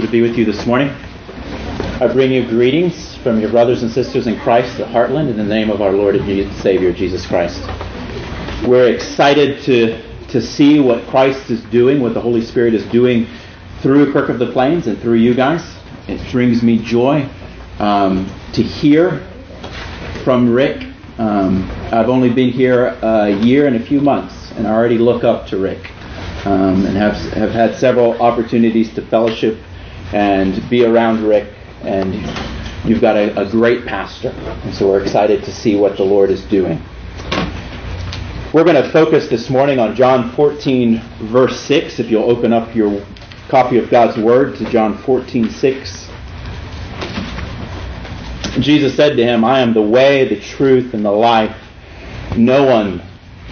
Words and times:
pleasure 0.00 0.06
to 0.06 0.12
be 0.12 0.22
with 0.22 0.38
you 0.38 0.46
this 0.46 0.64
morning. 0.66 0.88
I 2.00 2.08
bring 2.10 2.32
you 2.32 2.48
greetings 2.48 3.16
from 3.18 3.38
your 3.38 3.50
brothers 3.50 3.82
and 3.82 3.92
sisters 3.92 4.26
in 4.26 4.38
Christ 4.40 4.78
the 4.78 4.84
Heartland 4.84 5.28
in 5.28 5.36
the 5.36 5.44
name 5.44 5.68
of 5.68 5.82
our 5.82 5.92
Lord 5.92 6.16
and 6.16 6.54
Savior 6.54 6.90
Jesus 6.90 7.26
Christ. 7.26 7.60
We're 8.66 8.94
excited 8.94 9.62
to, 9.64 10.00
to 10.28 10.40
see 10.40 10.80
what 10.80 11.06
Christ 11.08 11.50
is 11.50 11.62
doing, 11.64 12.00
what 12.00 12.14
the 12.14 12.20
Holy 12.20 12.40
Spirit 12.40 12.72
is 12.72 12.84
doing 12.86 13.26
through 13.82 14.10
Kirk 14.10 14.30
of 14.30 14.38
the 14.38 14.50
Plains 14.50 14.86
and 14.86 14.98
through 14.98 15.16
you 15.16 15.34
guys. 15.34 15.76
It 16.08 16.32
brings 16.32 16.62
me 16.62 16.82
joy 16.82 17.28
um, 17.78 18.26
to 18.54 18.62
hear 18.62 19.20
from 20.24 20.50
Rick. 20.50 20.82
Um, 21.18 21.70
I've 21.92 22.08
only 22.08 22.32
been 22.32 22.50
here 22.50 22.86
a 23.02 23.30
year 23.42 23.66
and 23.66 23.76
a 23.76 23.84
few 23.84 24.00
months, 24.00 24.52
and 24.52 24.66
I 24.66 24.72
already 24.72 24.98
look 24.98 25.24
up 25.24 25.46
to 25.48 25.58
Rick 25.58 25.90
um, 26.46 26.86
and 26.86 26.96
have, 26.96 27.16
have 27.34 27.50
had 27.50 27.74
several 27.74 28.20
opportunities 28.22 28.94
to 28.94 29.02
fellowship 29.02 29.58
and 30.12 30.68
be 30.68 30.84
around 30.84 31.24
Rick. 31.24 31.52
And 31.82 32.14
you've 32.84 33.00
got 33.00 33.16
a, 33.16 33.38
a 33.40 33.50
great 33.50 33.86
pastor. 33.86 34.30
And 34.30 34.74
so 34.74 34.88
we're 34.88 35.02
excited 35.02 35.44
to 35.44 35.52
see 35.52 35.76
what 35.76 35.96
the 35.96 36.04
Lord 36.04 36.30
is 36.30 36.44
doing. 36.44 36.82
We're 38.52 38.64
going 38.64 38.82
to 38.82 38.90
focus 38.90 39.28
this 39.28 39.48
morning 39.48 39.78
on 39.78 39.94
John 39.94 40.32
14, 40.32 41.00
verse 41.30 41.60
6. 41.60 42.00
If 42.00 42.10
you'll 42.10 42.28
open 42.28 42.52
up 42.52 42.74
your 42.74 43.04
copy 43.48 43.78
of 43.78 43.88
God's 43.90 44.16
Word 44.18 44.56
to 44.56 44.68
John 44.70 44.98
14, 44.98 45.50
6. 45.50 46.10
Jesus 48.58 48.96
said 48.96 49.16
to 49.16 49.22
him, 49.22 49.44
I 49.44 49.60
am 49.60 49.72
the 49.72 49.82
way, 49.82 50.28
the 50.28 50.40
truth, 50.40 50.94
and 50.94 51.04
the 51.04 51.12
life. 51.12 51.56
No 52.36 52.64
one 52.64 53.02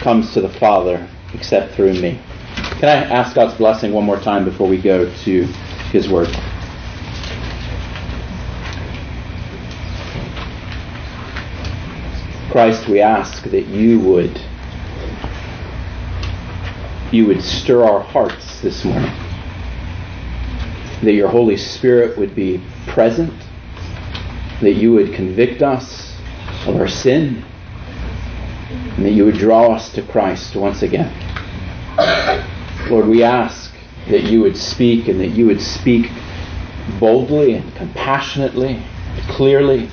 comes 0.01 0.35
to 0.35 0.41
the 0.41 0.49
Father 0.49 1.09
except 1.33 1.75
through 1.75 1.95
me. 1.95 2.21
Can 2.81 2.89
I 2.89 3.05
ask 3.05 3.35
God's 3.35 3.57
blessing 3.57 3.93
one 3.93 4.05
more 4.05 4.19
time 4.19 4.45
before 4.45 4.69
we 4.69 4.81
go 4.81 5.13
to 5.25 5.49
His 5.91 6.09
Word? 6.09 6.29
Christ, 12.51 12.89
we 12.89 13.01
ask 13.01 13.45
that 13.45 13.67
you 13.67 14.01
would 14.01 14.41
you 17.11 17.27
would 17.27 17.43
stir 17.43 17.85
our 17.85 18.01
hearts 18.01 18.61
this 18.61 18.85
morning. 18.85 19.13
That 21.03 21.13
your 21.13 21.29
Holy 21.29 21.57
Spirit 21.57 22.19
would 22.19 22.35
be 22.35 22.63
present. 22.87 23.33
That 24.61 24.75
you 24.75 24.93
would 24.93 25.15
convict 25.15 25.63
us 25.63 26.15
of 26.67 26.77
our 26.77 26.89
sin. 26.89 27.45
And 28.71 29.07
that 29.07 29.13
you 29.13 29.25
would 29.25 29.39
draw 29.39 29.73
us 29.73 29.91
to 29.93 30.03
Christ 30.03 30.55
once 30.55 30.83
again. 30.83 31.15
Lord, 32.91 33.07
we 33.07 33.23
ask 33.23 33.58
that 34.09 34.25
you 34.25 34.41
would 34.41 34.57
speak 34.57 35.09
and 35.09 35.21
that 35.21 35.29
you 35.29 35.47
would 35.47 35.61
speak 35.61 36.11
boldly 36.99 37.55
and 37.55 37.75
compassionately, 37.75 38.83
clearly. 39.29 39.91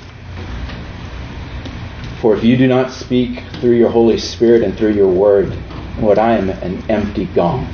For 2.20 2.34
if 2.36 2.42
you 2.42 2.56
do 2.56 2.66
not 2.66 2.90
speak 2.90 3.42
through 3.60 3.76
your 3.76 3.90
Holy 3.90 4.18
Spirit 4.18 4.62
and 4.62 4.76
through 4.76 4.92
your 4.92 5.08
word, 5.08 5.56
Lord, 6.00 6.18
I 6.18 6.32
am 6.36 6.50
an 6.50 6.90
empty 6.90 7.26
gong. 7.26 7.72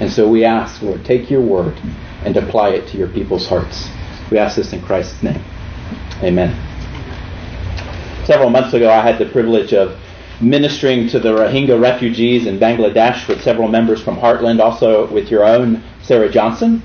And 0.00 0.10
so 0.10 0.28
we 0.28 0.44
ask, 0.44 0.82
Lord, 0.82 1.04
take 1.04 1.30
your 1.30 1.40
word 1.40 1.80
and 2.24 2.36
apply 2.36 2.70
it 2.70 2.88
to 2.88 2.98
your 2.98 3.08
people's 3.08 3.46
hearts. 3.46 3.88
We 4.30 4.38
ask 4.38 4.56
this 4.56 4.72
in 4.72 4.82
Christ's 4.82 5.22
name. 5.22 5.42
Amen. 6.22 6.58
Several 8.24 8.50
months 8.50 8.74
ago, 8.74 8.90
I 8.90 9.02
had 9.02 9.18
the 9.18 9.30
privilege 9.30 9.72
of 9.72 10.00
ministering 10.40 11.08
to 11.08 11.18
the 11.18 11.30
Rohingya 11.30 11.80
refugees 11.80 12.46
in 12.46 12.58
Bangladesh 12.58 13.28
with 13.28 13.42
several 13.42 13.68
members 13.68 14.02
from 14.02 14.16
Heartland, 14.16 14.60
also 14.60 15.10
with 15.12 15.30
your 15.30 15.44
own 15.44 15.82
Sarah 16.02 16.28
Johnson. 16.28 16.82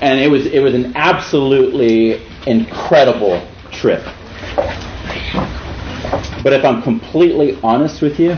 And 0.00 0.20
it 0.20 0.28
was 0.28 0.46
it 0.46 0.60
was 0.60 0.74
an 0.74 0.92
absolutely 0.96 2.22
incredible 2.46 3.46
trip. 3.70 4.04
But 6.42 6.52
if 6.52 6.64
I'm 6.64 6.82
completely 6.82 7.58
honest 7.62 8.02
with 8.02 8.20
you, 8.20 8.36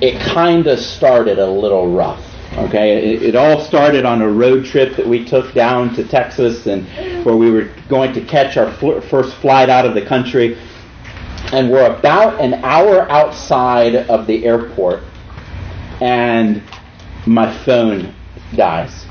it 0.00 0.20
kind 0.20 0.66
of 0.68 0.78
started 0.78 1.38
a 1.38 1.46
little 1.46 1.90
rough. 1.90 2.22
Okay, 2.58 3.14
it, 3.14 3.22
it, 3.22 3.36
all 3.36 3.60
started 3.60 4.06
on 4.06 4.22
a 4.22 4.28
road 4.28 4.64
trip 4.64 4.96
that 4.96 5.06
we 5.06 5.24
took 5.24 5.52
down 5.52 5.94
to 5.94 6.06
Texas, 6.06 6.66
and 6.66 6.86
where 7.24 7.36
we 7.36 7.50
were 7.50 7.68
going 7.88 8.14
to 8.14 8.22
catch 8.22 8.56
our 8.56 8.72
fl- 8.74 9.00
first 9.00 9.34
flight 9.36 9.68
out 9.68 9.84
of 9.84 9.94
the 9.94 10.00
country 10.00 10.56
and 11.52 11.70
we're 11.70 11.86
about 11.86 12.40
an 12.40 12.54
hour 12.64 13.10
outside 13.10 13.94
of 13.94 14.26
the 14.26 14.44
airport, 14.44 15.02
and 16.00 16.62
my 17.26 17.52
phone 17.64 18.14
dies. 18.54 19.06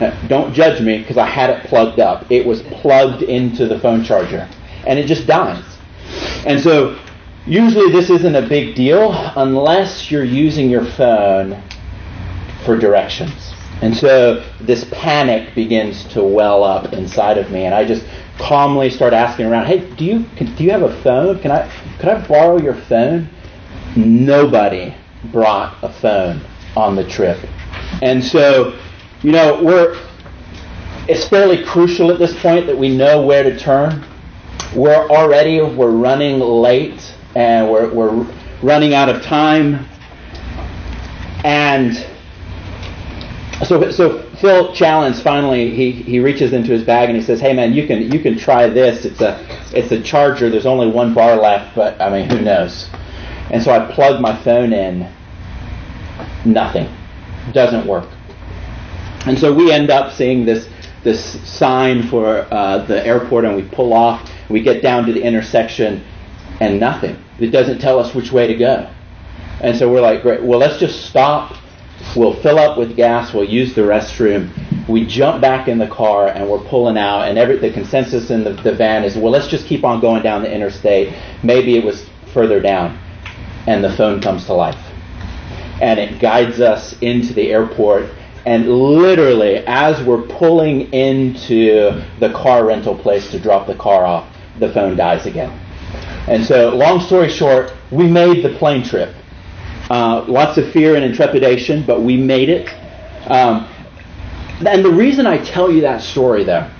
Now, 0.00 0.18
don't 0.28 0.54
judge 0.54 0.80
me 0.80 0.98
because 0.98 1.18
I 1.18 1.26
had 1.26 1.50
it 1.50 1.66
plugged 1.66 2.00
up. 2.00 2.30
It 2.30 2.46
was 2.46 2.62
plugged 2.62 3.22
into 3.22 3.66
the 3.66 3.78
phone 3.80 4.02
charger, 4.02 4.48
and 4.86 4.98
it 4.98 5.06
just 5.06 5.26
dies. 5.26 5.64
And 6.46 6.60
so, 6.60 6.98
usually, 7.46 7.92
this 7.92 8.10
isn't 8.10 8.34
a 8.34 8.46
big 8.48 8.74
deal 8.74 9.12
unless 9.36 10.10
you're 10.10 10.24
using 10.24 10.70
your 10.70 10.84
phone 10.84 11.62
for 12.64 12.76
directions. 12.76 13.52
And 13.82 13.96
so 13.96 14.44
this 14.60 14.84
panic 14.90 15.54
begins 15.54 16.04
to 16.12 16.22
well 16.22 16.64
up 16.64 16.92
inside 16.92 17.38
of 17.38 17.50
me, 17.50 17.64
and 17.64 17.74
I 17.74 17.84
just 17.84 18.04
calmly 18.40 18.90
start 18.90 19.12
asking 19.12 19.46
around, 19.46 19.66
"Hey, 19.66 19.78
do 19.96 20.04
you 20.04 20.24
can, 20.36 20.54
do 20.56 20.64
you 20.64 20.70
have 20.70 20.82
a 20.82 21.02
phone? 21.02 21.38
Can 21.40 21.50
I 21.50 21.70
could 21.98 22.08
I 22.08 22.26
borrow 22.26 22.58
your 22.58 22.74
phone?" 22.74 23.28
Nobody 23.96 24.94
brought 25.32 25.76
a 25.82 25.88
phone 25.88 26.40
on 26.76 26.96
the 26.96 27.04
trip, 27.04 27.38
and 28.02 28.22
so 28.22 28.78
you 29.22 29.32
know 29.32 29.62
we're 29.62 29.96
it's 31.08 31.28
fairly 31.28 31.64
crucial 31.64 32.10
at 32.10 32.18
this 32.18 32.38
point 32.40 32.66
that 32.66 32.76
we 32.76 32.88
know 32.88 33.24
where 33.26 33.42
to 33.42 33.58
turn. 33.58 34.04
We're 34.74 35.08
already 35.08 35.60
we're 35.60 35.90
running 35.90 36.38
late, 36.38 37.14
and 37.34 37.70
we're 37.70 37.92
we're 37.92 38.26
running 38.62 38.94
out 38.94 39.08
of 39.08 39.22
time, 39.22 39.86
and 41.44 42.06
so, 43.64 43.90
so 43.90 44.29
Phil 44.40 44.72
Challenge 44.72 45.20
finally 45.20 45.74
he, 45.74 45.92
he 45.92 46.18
reaches 46.18 46.54
into 46.54 46.72
his 46.72 46.82
bag 46.82 47.10
and 47.10 47.16
he 47.16 47.22
says, 47.22 47.40
"Hey 47.40 47.52
man, 47.52 47.74
you 47.74 47.86
can 47.86 48.10
you 48.10 48.20
can 48.20 48.38
try 48.38 48.68
this. 48.68 49.04
It's 49.04 49.20
a 49.20 49.38
it's 49.76 49.92
a 49.92 50.00
charger. 50.00 50.48
There's 50.48 50.66
only 50.66 50.88
one 50.88 51.12
bar 51.12 51.36
left, 51.36 51.74
but 51.76 52.00
I 52.00 52.08
mean, 52.10 52.28
who 52.30 52.40
knows?" 52.40 52.88
And 53.50 53.62
so 53.62 53.70
I 53.70 53.92
plug 53.92 54.20
my 54.20 54.34
phone 54.42 54.72
in. 54.72 55.10
Nothing, 56.44 56.88
doesn't 57.52 57.86
work. 57.86 58.08
And 59.26 59.38
so 59.38 59.52
we 59.52 59.70
end 59.70 59.90
up 59.90 60.12
seeing 60.12 60.46
this 60.46 60.68
this 61.04 61.22
sign 61.48 62.08
for 62.08 62.46
uh, 62.50 62.78
the 62.86 63.06
airport, 63.06 63.44
and 63.44 63.56
we 63.56 63.62
pull 63.62 63.92
off. 63.92 64.30
We 64.48 64.62
get 64.62 64.82
down 64.82 65.04
to 65.06 65.12
the 65.12 65.22
intersection, 65.22 66.02
and 66.60 66.80
nothing. 66.80 67.22
It 67.38 67.48
doesn't 67.48 67.78
tell 67.78 67.98
us 67.98 68.14
which 68.14 68.32
way 68.32 68.46
to 68.46 68.54
go. 68.54 68.90
And 69.60 69.76
so 69.76 69.92
we're 69.92 70.00
like, 70.00 70.22
great. 70.22 70.42
Well, 70.42 70.58
let's 70.58 70.78
just 70.78 71.06
stop 71.06 71.56
We'll 72.16 72.34
fill 72.34 72.58
up 72.58 72.76
with 72.76 72.96
gas. 72.96 73.32
We'll 73.32 73.48
use 73.48 73.74
the 73.74 73.82
restroom. 73.82 74.50
We 74.88 75.06
jump 75.06 75.40
back 75.40 75.68
in 75.68 75.78
the 75.78 75.86
car 75.86 76.28
and 76.28 76.48
we're 76.48 76.58
pulling 76.64 76.98
out. 76.98 77.28
And 77.28 77.38
every, 77.38 77.58
the 77.58 77.72
consensus 77.72 78.30
in 78.30 78.42
the, 78.42 78.52
the 78.52 78.74
van 78.74 79.04
is, 79.04 79.16
well, 79.16 79.30
let's 79.30 79.46
just 79.46 79.66
keep 79.66 79.84
on 79.84 80.00
going 80.00 80.22
down 80.22 80.42
the 80.42 80.52
interstate. 80.52 81.14
Maybe 81.42 81.76
it 81.76 81.84
was 81.84 82.08
further 82.32 82.60
down. 82.60 82.98
And 83.66 83.84
the 83.84 83.92
phone 83.92 84.20
comes 84.20 84.46
to 84.46 84.54
life. 84.54 84.78
And 85.80 86.00
it 86.00 86.18
guides 86.20 86.60
us 86.60 86.96
into 87.00 87.32
the 87.32 87.52
airport. 87.52 88.10
And 88.46 88.68
literally, 88.68 89.58
as 89.66 90.02
we're 90.04 90.22
pulling 90.22 90.92
into 90.92 92.02
the 92.18 92.32
car 92.32 92.66
rental 92.66 92.96
place 92.96 93.30
to 93.30 93.38
drop 93.38 93.66
the 93.66 93.74
car 93.74 94.04
off, 94.04 94.34
the 94.58 94.72
phone 94.72 94.96
dies 94.96 95.26
again. 95.26 95.50
And 96.26 96.44
so, 96.44 96.74
long 96.74 97.00
story 97.00 97.28
short, 97.28 97.72
we 97.90 98.06
made 98.06 98.44
the 98.44 98.56
plane 98.56 98.82
trip. 98.82 99.14
Uh, 99.90 100.24
lots 100.28 100.56
of 100.56 100.70
fear 100.70 100.94
and 100.94 101.04
intrepidation, 101.04 101.84
but 101.84 102.00
we 102.00 102.16
made 102.16 102.48
it. 102.48 102.68
Um, 103.26 103.68
and 104.64 104.84
the 104.84 104.90
reason 104.90 105.26
I 105.26 105.38
tell 105.38 105.70
you 105.70 105.80
that 105.80 106.00
story, 106.00 106.44
though, 106.44 106.70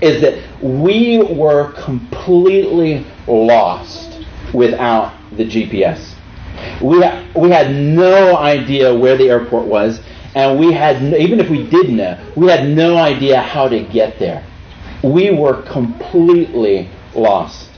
is 0.00 0.20
that 0.20 0.40
we 0.62 1.18
were 1.18 1.72
completely 1.72 3.04
lost 3.26 4.24
without 4.54 5.14
the 5.32 5.44
GPS. 5.44 6.14
We, 6.80 7.02
ha- 7.02 7.26
we 7.34 7.50
had 7.50 7.74
no 7.74 8.36
idea 8.36 8.94
where 8.94 9.16
the 9.16 9.28
airport 9.28 9.66
was, 9.66 10.00
and 10.36 10.60
we 10.60 10.72
had, 10.72 11.02
no, 11.02 11.16
even 11.16 11.40
if 11.40 11.50
we 11.50 11.68
did 11.68 11.90
know, 11.90 12.18
we 12.36 12.46
had 12.46 12.68
no 12.68 12.96
idea 12.96 13.40
how 13.40 13.68
to 13.68 13.80
get 13.82 14.18
there. 14.20 14.46
We 15.02 15.32
were 15.32 15.62
completely 15.62 16.88
lost. 17.14 17.70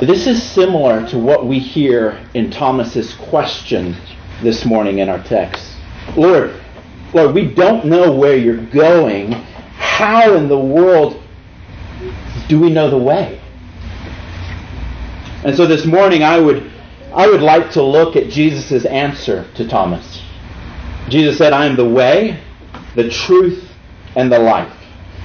This 0.00 0.26
is 0.26 0.42
similar 0.42 1.06
to 1.08 1.18
what 1.18 1.46
we 1.46 1.60
hear 1.60 2.20
in 2.34 2.50
Thomas's 2.50 3.14
question 3.14 3.96
this 4.42 4.64
morning 4.64 4.98
in 4.98 5.08
our 5.08 5.22
text. 5.22 5.76
Lord, 6.16 6.60
Lord, 7.12 7.32
we 7.32 7.54
don't 7.54 7.84
know 7.84 8.12
where 8.12 8.36
you're 8.36 8.66
going. 8.66 9.32
How 9.32 10.34
in 10.34 10.48
the 10.48 10.58
world 10.58 11.22
do 12.48 12.60
we 12.60 12.70
know 12.70 12.90
the 12.90 12.98
way? 12.98 13.40
And 15.44 15.56
so 15.56 15.64
this 15.64 15.86
morning 15.86 16.24
I 16.24 16.40
would 16.40 16.72
I 17.14 17.28
would 17.28 17.42
like 17.42 17.70
to 17.72 17.82
look 17.82 18.16
at 18.16 18.28
Jesus' 18.28 18.84
answer 18.84 19.46
to 19.54 19.68
Thomas. 19.68 20.20
Jesus 21.08 21.38
said, 21.38 21.52
I 21.52 21.66
am 21.66 21.76
the 21.76 21.88
way, 21.88 22.40
the 22.96 23.08
truth, 23.08 23.70
and 24.16 24.32
the 24.32 24.40
life. 24.40 24.76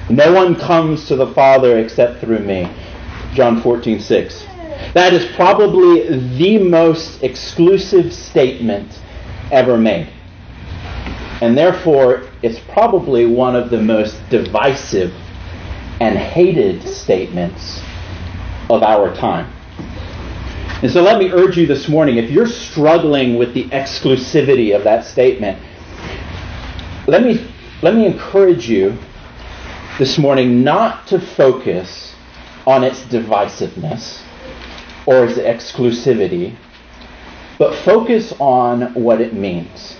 No 0.08 0.32
one 0.32 0.54
comes 0.54 1.08
to 1.08 1.16
the 1.16 1.34
Father 1.34 1.80
except 1.80 2.20
through 2.20 2.38
me. 2.38 2.70
John 3.34 3.60
14, 3.60 3.98
6. 3.98 4.46
That 4.94 5.12
is 5.12 5.24
probably 5.36 6.18
the 6.36 6.58
most 6.58 7.22
exclusive 7.22 8.12
statement 8.12 9.00
ever 9.52 9.78
made. 9.78 10.12
And 11.40 11.56
therefore, 11.56 12.24
it's 12.42 12.58
probably 12.58 13.24
one 13.24 13.54
of 13.54 13.70
the 13.70 13.80
most 13.80 14.18
divisive 14.30 15.12
and 16.00 16.18
hated 16.18 16.82
statements 16.88 17.80
of 18.68 18.82
our 18.82 19.14
time. 19.14 19.52
And 20.82 20.90
so 20.90 21.02
let 21.02 21.18
me 21.18 21.30
urge 21.30 21.56
you 21.56 21.66
this 21.66 21.88
morning 21.88 22.16
if 22.16 22.30
you're 22.30 22.46
struggling 22.46 23.36
with 23.36 23.54
the 23.54 23.64
exclusivity 23.68 24.74
of 24.74 24.82
that 24.84 25.04
statement, 25.04 25.62
let 27.06 27.22
me, 27.22 27.48
let 27.82 27.94
me 27.94 28.06
encourage 28.06 28.68
you 28.68 28.98
this 29.98 30.18
morning 30.18 30.64
not 30.64 31.06
to 31.08 31.20
focus 31.20 32.14
on 32.66 32.82
its 32.82 33.00
divisiveness 33.02 34.22
or 35.10 35.24
its 35.24 35.38
exclusivity, 35.38 36.56
but 37.58 37.74
focus 37.84 38.32
on 38.38 38.94
what 38.94 39.20
it 39.20 39.34
means. 39.34 39.96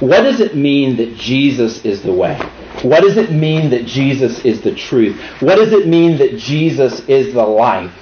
What 0.00 0.22
does 0.22 0.40
it 0.40 0.56
mean 0.56 0.96
that 0.96 1.14
Jesus 1.14 1.84
is 1.84 2.02
the 2.02 2.12
way? 2.12 2.36
What 2.82 3.02
does 3.02 3.16
it 3.16 3.30
mean 3.30 3.70
that 3.70 3.86
Jesus 3.86 4.44
is 4.44 4.60
the 4.60 4.74
truth? 4.74 5.16
What 5.40 5.56
does 5.56 5.72
it 5.72 5.86
mean 5.86 6.18
that 6.18 6.36
Jesus 6.38 7.00
is 7.08 7.32
the 7.32 7.44
life? 7.44 7.94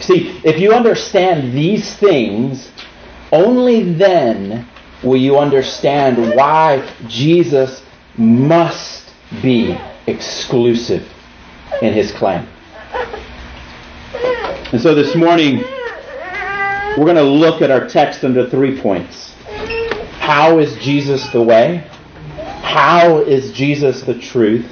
See, 0.00 0.40
if 0.44 0.58
you 0.58 0.72
understand 0.72 1.52
these 1.52 1.94
things, 1.96 2.70
only 3.30 3.92
then 3.92 4.66
will 5.02 5.20
you 5.20 5.38
understand 5.38 6.34
why 6.34 6.90
Jesus 7.06 7.82
must 8.16 9.12
be 9.42 9.78
exclusive 10.06 11.06
in 11.82 11.92
his 11.92 12.12
claim. 12.12 12.48
And 14.70 14.82
so 14.82 14.94
this 14.94 15.16
morning, 15.16 15.60
we're 15.60 17.06
going 17.06 17.16
to 17.16 17.22
look 17.22 17.62
at 17.62 17.70
our 17.70 17.88
text 17.88 18.22
under 18.22 18.50
three 18.50 18.78
points. 18.78 19.32
How 20.18 20.58
is 20.58 20.76
Jesus 20.76 21.26
the 21.30 21.42
way? 21.42 21.88
How 22.36 23.20
is 23.20 23.50
Jesus 23.52 24.02
the 24.02 24.18
truth? 24.18 24.70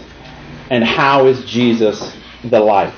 And 0.69 0.85
how 0.85 1.29
is 1.29 1.47
Jesus 1.47 2.15
the 2.45 2.61
life? 2.61 2.95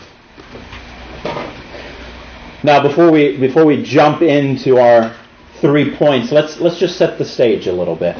Now, 2.65 2.83
before 2.83 3.13
we 3.13 3.37
before 3.37 3.65
we 3.65 3.81
jump 3.81 4.21
into 4.21 4.79
our 4.79 5.17
three 5.61 5.95
points, 5.95 6.33
let's 6.33 6.59
let's 6.59 6.81
just 6.81 6.99
set 6.99 7.17
the 7.17 7.25
stage 7.25 7.69
a 7.69 7.73
little 7.73 7.95
bit. 7.95 8.17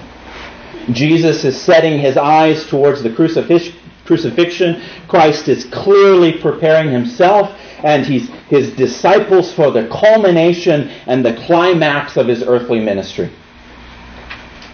Jesus 0.93 1.45
is 1.45 1.61
setting 1.61 1.99
his 1.99 2.17
eyes 2.17 2.65
towards 2.69 3.03
the 3.03 3.13
crucifixion. 3.13 4.83
Christ 5.09 5.49
is 5.49 5.65
clearly 5.65 6.41
preparing 6.41 6.93
himself 6.93 7.59
and 7.85 8.05
he's, 8.05 8.29
his 8.49 8.73
disciples 8.75 9.53
for 9.53 9.71
the 9.71 9.89
culmination 9.89 10.89
and 11.07 11.25
the 11.25 11.35
climax 11.47 12.17
of 12.17 12.27
his 12.27 12.43
earthly 12.43 12.81
ministry. 12.81 13.31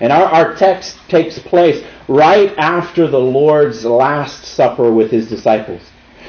And 0.00 0.12
our, 0.12 0.24
our 0.24 0.54
text 0.56 0.98
takes 1.08 1.38
place 1.38 1.84
right 2.08 2.52
after 2.58 3.06
the 3.06 3.18
Lord's 3.18 3.84
Last 3.84 4.44
Supper 4.44 4.92
with 4.92 5.10
his 5.10 5.28
disciples 5.28 5.82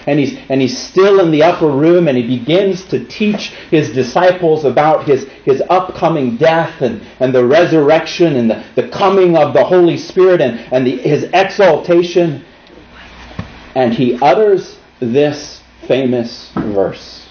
and 0.07 0.19
he's, 0.19 0.37
and 0.49 0.61
he's 0.61 0.77
still 0.77 1.19
in 1.19 1.31
the 1.31 1.43
upper 1.43 1.69
room 1.69 2.07
and 2.07 2.17
he 2.17 2.37
begins 2.37 2.85
to 2.85 3.03
teach 3.05 3.49
his 3.71 3.91
disciples 3.91 4.63
about 4.65 5.05
his, 5.05 5.25
his 5.43 5.63
upcoming 5.69 6.37
death 6.37 6.81
and, 6.81 7.01
and 7.19 7.33
the 7.33 7.45
resurrection 7.45 8.35
and 8.35 8.49
the, 8.49 8.63
the 8.75 8.87
coming 8.89 9.35
of 9.35 9.53
the 9.53 9.63
Holy 9.63 9.97
Spirit 9.97 10.41
and, 10.41 10.59
and 10.71 10.85
the, 10.85 10.97
his 10.97 11.23
exaltation. 11.33 12.45
And 13.75 13.93
he 13.93 14.17
utters 14.21 14.77
this 14.99 15.61
famous 15.87 16.51
verse. 16.55 17.29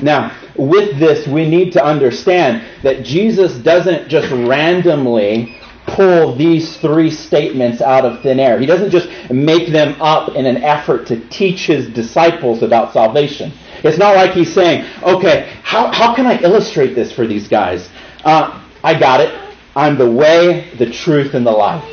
Now, 0.00 0.36
with 0.56 0.98
this, 0.98 1.26
we 1.26 1.48
need 1.48 1.72
to 1.72 1.84
understand 1.84 2.66
that 2.82 3.04
Jesus 3.04 3.54
doesn't 3.54 4.08
just 4.08 4.30
randomly 4.30 5.58
pull 5.86 6.36
these 6.36 6.76
three 6.78 7.10
statements 7.10 7.80
out 7.80 8.04
of 8.04 8.22
thin 8.22 8.38
air. 8.38 8.58
He 8.58 8.66
doesn't 8.66 8.90
just 8.90 9.08
make 9.30 9.72
them 9.72 10.00
up 10.00 10.34
in 10.36 10.46
an 10.46 10.58
effort 10.58 11.06
to 11.08 11.28
teach 11.28 11.66
his 11.66 11.88
disciples 11.88 12.62
about 12.62 12.92
salvation. 12.92 13.52
It's 13.82 13.98
not 13.98 14.14
like 14.14 14.32
he's 14.32 14.52
saying, 14.52 14.86
okay, 15.02 15.52
how, 15.62 15.90
how 15.92 16.14
can 16.14 16.26
I 16.26 16.38
illustrate 16.40 16.94
this 16.94 17.12
for 17.12 17.26
these 17.26 17.48
guys? 17.48 17.90
Uh, 18.24 18.62
I 18.84 18.98
got 18.98 19.20
it. 19.20 19.34
I'm 19.74 19.98
the 19.98 20.10
way, 20.10 20.70
the 20.78 20.90
truth, 20.90 21.34
and 21.34 21.46
the 21.46 21.50
life. 21.50 21.84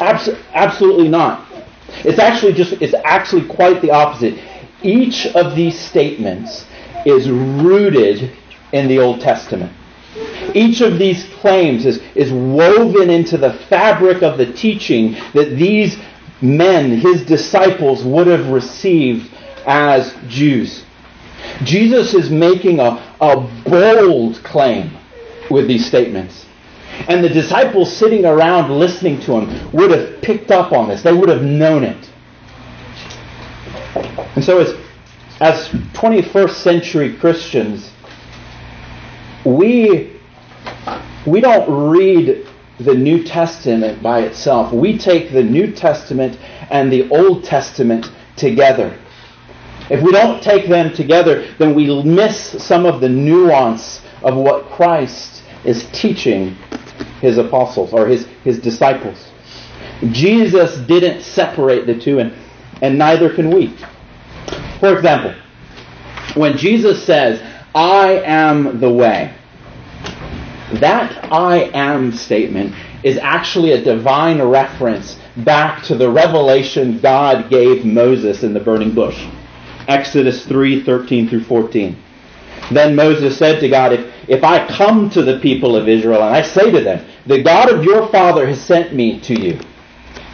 Abs- 0.00 0.30
absolutely 0.54 1.08
not. 1.08 1.49
It's 2.04 2.18
actually 2.18 2.54
just, 2.54 2.72
it's 2.80 2.94
actually 3.04 3.46
quite 3.46 3.82
the 3.82 3.90
opposite. 3.90 4.38
Each 4.82 5.26
of 5.26 5.54
these 5.54 5.78
statements 5.78 6.66
is 7.04 7.28
rooted 7.28 8.32
in 8.72 8.88
the 8.88 8.98
Old 8.98 9.20
Testament. 9.20 9.72
Each 10.54 10.80
of 10.80 10.98
these 10.98 11.24
claims 11.40 11.86
is, 11.86 12.00
is 12.14 12.32
woven 12.32 13.10
into 13.10 13.36
the 13.36 13.52
fabric 13.52 14.22
of 14.22 14.38
the 14.38 14.52
teaching 14.52 15.12
that 15.34 15.56
these 15.56 15.96
men, 16.40 16.98
his 16.98 17.24
disciples, 17.24 18.02
would 18.02 18.26
have 18.26 18.48
received 18.48 19.30
as 19.66 20.14
Jews. 20.28 20.84
Jesus 21.62 22.14
is 22.14 22.30
making 22.30 22.80
a, 22.80 23.14
a 23.20 23.40
bold 23.64 24.42
claim 24.42 24.96
with 25.50 25.68
these 25.68 25.86
statements. 25.86 26.46
And 27.08 27.24
the 27.24 27.28
disciples 27.28 27.94
sitting 27.94 28.24
around 28.24 28.70
listening 28.70 29.20
to 29.22 29.32
him 29.40 29.72
would 29.72 29.90
have 29.90 30.22
picked 30.22 30.50
up 30.50 30.72
on 30.72 30.88
this. 30.88 31.02
They 31.02 31.12
would 31.12 31.28
have 31.28 31.42
known 31.42 31.84
it. 31.84 32.10
And 34.36 34.44
so, 34.44 34.58
as, 34.58 34.76
as 35.40 35.68
21st 35.94 36.50
century 36.50 37.16
Christians, 37.16 37.90
we 39.44 40.20
we 41.26 41.40
don't 41.40 41.90
read 41.90 42.46
the 42.78 42.94
New 42.94 43.24
Testament 43.24 44.02
by 44.02 44.20
itself. 44.20 44.72
We 44.72 44.96
take 44.96 45.32
the 45.32 45.42
New 45.42 45.72
Testament 45.72 46.38
and 46.70 46.90
the 46.90 47.08
Old 47.10 47.44
Testament 47.44 48.10
together. 48.36 48.98
If 49.90 50.02
we 50.02 50.12
don't 50.12 50.42
take 50.42 50.68
them 50.68 50.94
together, 50.94 51.52
then 51.58 51.74
we 51.74 52.02
miss 52.02 52.62
some 52.64 52.86
of 52.86 53.00
the 53.00 53.08
nuance 53.08 54.00
of 54.22 54.36
what 54.36 54.66
Christ 54.66 55.42
is 55.64 55.86
teaching 55.92 56.56
his 57.20 57.38
apostles 57.38 57.92
or 57.92 58.06
his, 58.06 58.26
his 58.44 58.58
disciples. 58.58 59.30
Jesus 60.10 60.78
didn't 60.86 61.22
separate 61.22 61.86
the 61.86 61.98
two, 61.98 62.18
and, 62.18 62.32
and 62.80 62.98
neither 62.98 63.32
can 63.34 63.50
we. 63.50 63.76
For 64.80 64.96
example, 64.96 65.34
when 66.34 66.56
Jesus 66.56 67.04
says, 67.04 67.40
I 67.74 68.22
am 68.24 68.80
the 68.80 68.90
way, 68.90 69.34
that 70.74 71.32
I 71.32 71.70
am 71.74 72.12
statement 72.12 72.74
is 73.02 73.18
actually 73.18 73.72
a 73.72 73.82
divine 73.82 74.40
reference 74.42 75.18
back 75.38 75.82
to 75.84 75.94
the 75.94 76.10
revelation 76.10 76.98
God 77.00 77.50
gave 77.50 77.84
Moses 77.84 78.42
in 78.42 78.52
the 78.54 78.60
burning 78.60 78.94
bush. 78.94 79.26
Exodus 79.88 80.46
3 80.46 80.84
13 80.84 81.28
through 81.28 81.44
14. 81.44 81.96
Then 82.70 82.94
Moses 82.94 83.36
said 83.36 83.60
to 83.60 83.68
God, 83.68 83.92
if, 83.92 84.14
if 84.28 84.44
I 84.44 84.66
come 84.68 85.10
to 85.10 85.22
the 85.22 85.40
people 85.40 85.74
of 85.74 85.88
Israel 85.88 86.22
and 86.22 86.34
I 86.34 86.42
say 86.42 86.70
to 86.70 86.80
them, 86.80 87.04
The 87.26 87.42
God 87.42 87.70
of 87.70 87.84
your 87.84 88.08
father 88.08 88.46
has 88.46 88.60
sent 88.60 88.94
me 88.94 89.20
to 89.20 89.38
you, 89.38 89.58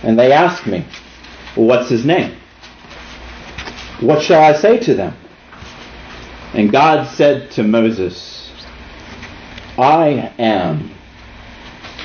and 0.02 0.18
they 0.18 0.32
ask 0.32 0.66
me, 0.66 0.84
well, 1.56 1.66
What's 1.66 1.88
his 1.88 2.04
name? 2.04 2.36
What 4.00 4.22
shall 4.22 4.42
I 4.42 4.52
say 4.54 4.78
to 4.80 4.94
them? 4.94 5.16
And 6.52 6.70
God 6.70 7.08
said 7.16 7.50
to 7.52 7.62
Moses, 7.62 8.52
I 9.78 10.32
am 10.38 10.90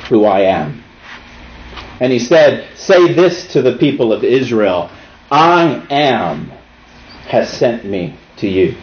who 0.09 0.25
I 0.25 0.41
am. 0.41 0.83
And 1.99 2.11
he 2.11 2.19
said, 2.19 2.67
Say 2.77 3.13
this 3.13 3.53
to 3.53 3.61
the 3.61 3.77
people 3.77 4.11
of 4.11 4.23
Israel 4.23 4.89
I 5.29 5.85
am 5.89 6.51
has 7.27 7.49
sent 7.49 7.85
me 7.85 8.17
to 8.37 8.47
you. 8.47 8.75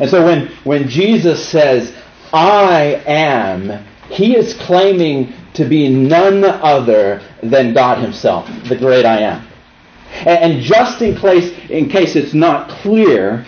And 0.00 0.10
so 0.10 0.24
when, 0.24 0.48
when 0.64 0.88
Jesus 0.88 1.48
says, 1.48 1.94
I 2.32 3.02
am, 3.06 3.86
he 4.10 4.36
is 4.36 4.54
claiming 4.54 5.32
to 5.54 5.64
be 5.64 5.88
none 5.88 6.44
other 6.44 7.22
than 7.42 7.74
God 7.74 7.98
himself, 7.98 8.48
the 8.68 8.76
great 8.76 9.04
I 9.04 9.20
am. 9.20 9.46
And, 10.26 10.62
just 10.62 11.02
in 11.02 11.16
case, 11.16 11.52
in 11.70 11.88
case 11.88 12.14
it's 12.16 12.34
not 12.34 12.68
clear, 12.68 13.44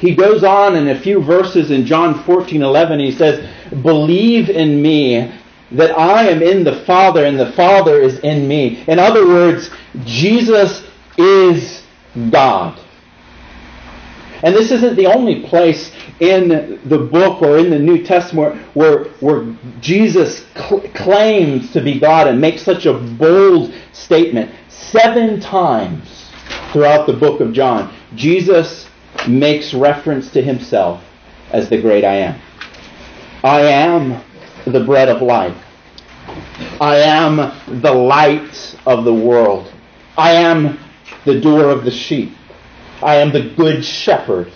he 0.00 0.14
goes 0.14 0.42
on 0.42 0.76
in 0.76 0.88
a 0.88 0.98
few 0.98 1.22
verses 1.22 1.70
in 1.70 1.84
John 1.86 2.24
14 2.24 2.62
11, 2.62 2.98
he 3.00 3.12
says, 3.12 3.46
Believe 3.82 4.48
in 4.48 4.80
me 4.82 5.32
that 5.72 5.96
I 5.96 6.28
am 6.28 6.42
in 6.42 6.64
the 6.64 6.76
Father 6.84 7.24
and 7.24 7.38
the 7.38 7.52
Father 7.52 8.00
is 8.00 8.18
in 8.20 8.48
me. 8.48 8.82
In 8.88 8.98
other 8.98 9.26
words, 9.26 9.70
Jesus 10.04 10.84
is 11.16 11.82
God. 12.30 12.80
And 14.42 14.54
this 14.54 14.70
isn't 14.70 14.96
the 14.96 15.06
only 15.06 15.42
place 15.46 15.92
in 16.18 16.80
the 16.86 16.98
book 16.98 17.42
or 17.42 17.58
in 17.58 17.70
the 17.70 17.78
New 17.78 18.02
Testament 18.02 18.56
where, 18.74 19.04
where 19.20 19.54
Jesus 19.80 20.46
cl- 20.54 20.80
claims 20.94 21.72
to 21.72 21.82
be 21.82 22.00
God 22.00 22.26
and 22.26 22.40
makes 22.40 22.62
such 22.62 22.86
a 22.86 22.94
bold 22.94 23.74
statement. 23.92 24.50
Seven 24.68 25.40
times 25.40 26.30
throughout 26.72 27.06
the 27.06 27.12
book 27.12 27.40
of 27.40 27.52
John, 27.52 27.94
Jesus 28.14 28.88
makes 29.28 29.74
reference 29.74 30.30
to 30.32 30.42
himself 30.42 31.04
as 31.52 31.68
the 31.68 31.80
great 31.80 32.04
I 32.04 32.16
am. 32.16 32.40
I 33.44 33.60
am 33.62 34.22
the 34.66 34.84
bread 34.84 35.08
of 35.08 35.22
life. 35.22 35.56
I 36.80 36.96
am 36.96 37.80
the 37.80 37.92
light 37.92 38.76
of 38.86 39.04
the 39.04 39.14
world. 39.14 39.72
I 40.16 40.32
am 40.32 40.78
the 41.24 41.40
door 41.40 41.70
of 41.70 41.84
the 41.84 41.90
sheep. 41.90 42.32
I 43.02 43.16
am 43.16 43.32
the 43.32 43.42
good 43.56 43.84
shepherd. 43.84 44.52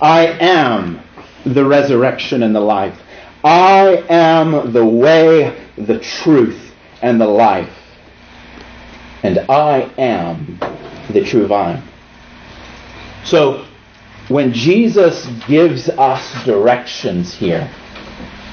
I 0.00 0.26
am 0.26 1.00
the 1.44 1.64
resurrection 1.64 2.42
and 2.42 2.54
the 2.54 2.60
life. 2.60 2.98
I 3.42 4.04
am 4.08 4.72
the 4.72 4.84
way, 4.84 5.58
the 5.76 5.98
truth, 5.98 6.74
and 7.00 7.20
the 7.20 7.26
life. 7.26 7.72
And 9.22 9.38
I 9.48 9.90
am 9.98 10.58
the 11.10 11.24
true 11.24 11.46
vine. 11.46 11.82
So, 13.24 13.64
when 14.28 14.52
Jesus 14.52 15.26
gives 15.46 15.88
us 15.88 16.44
directions 16.44 17.34
here, 17.34 17.70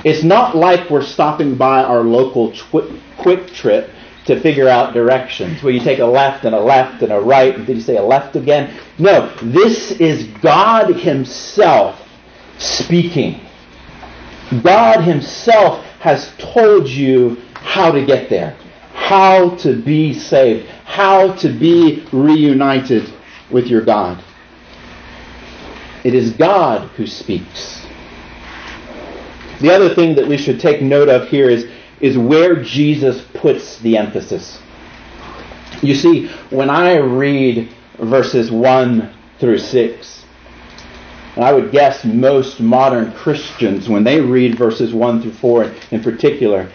it's 0.05 0.23
not 0.23 0.55
like 0.55 0.89
we're 0.89 1.03
stopping 1.03 1.55
by 1.55 1.83
our 1.83 2.01
local 2.01 2.51
QuikTrip 2.51 3.89
to 4.25 4.39
figure 4.41 4.67
out 4.67 4.93
directions, 4.93 5.61
where 5.61 5.71
you 5.71 5.79
take 5.79 5.99
a 5.99 6.05
left 6.05 6.45
and 6.45 6.55
a 6.55 6.59
left 6.59 7.03
and 7.03 7.11
a 7.11 7.19
right. 7.19 7.55
And 7.55 7.65
did 7.65 7.77
you 7.77 7.83
say 7.83 7.97
a 7.97 8.03
left 8.03 8.35
again? 8.35 8.79
No, 8.97 9.33
this 9.41 9.91
is 9.91 10.25
God 10.41 10.95
Himself 10.95 12.01
speaking. 12.57 13.41
God 14.63 15.01
Himself 15.01 15.85
has 15.99 16.31
told 16.37 16.87
you 16.87 17.37
how 17.53 17.91
to 17.91 18.05
get 18.05 18.29
there, 18.29 18.57
how 18.93 19.55
to 19.57 19.81
be 19.81 20.13
saved, 20.13 20.67
how 20.85 21.33
to 21.35 21.49
be 21.49 22.07
reunited 22.11 23.11
with 23.51 23.67
your 23.67 23.81
God. 23.81 24.23
It 26.03 26.13
is 26.13 26.33
God 26.33 26.89
who 26.91 27.07
speaks. 27.07 27.85
The 29.61 29.73
other 29.73 29.93
thing 29.95 30.15
that 30.15 30.27
we 30.27 30.37
should 30.37 30.59
take 30.59 30.81
note 30.81 31.09
of 31.09 31.27
here 31.29 31.49
is, 31.49 31.67
is 31.99 32.17
where 32.17 32.61
Jesus 32.61 33.21
puts 33.33 33.79
the 33.79 33.97
emphasis. 33.97 34.59
You 35.81 35.95
see, 35.95 36.27
when 36.49 36.69
I 36.69 36.97
read 36.97 37.69
verses 37.99 38.51
1 38.51 39.13
through 39.39 39.59
6, 39.59 40.25
and 41.35 41.43
I 41.43 41.53
would 41.53 41.71
guess 41.71 42.05
most 42.05 42.59
modern 42.59 43.11
Christians, 43.13 43.89
when 43.89 44.03
they 44.03 44.21
read 44.21 44.57
verses 44.57 44.93
1 44.93 45.21
through 45.21 45.33
4 45.33 45.71
in 45.91 46.01
particular, 46.01 46.69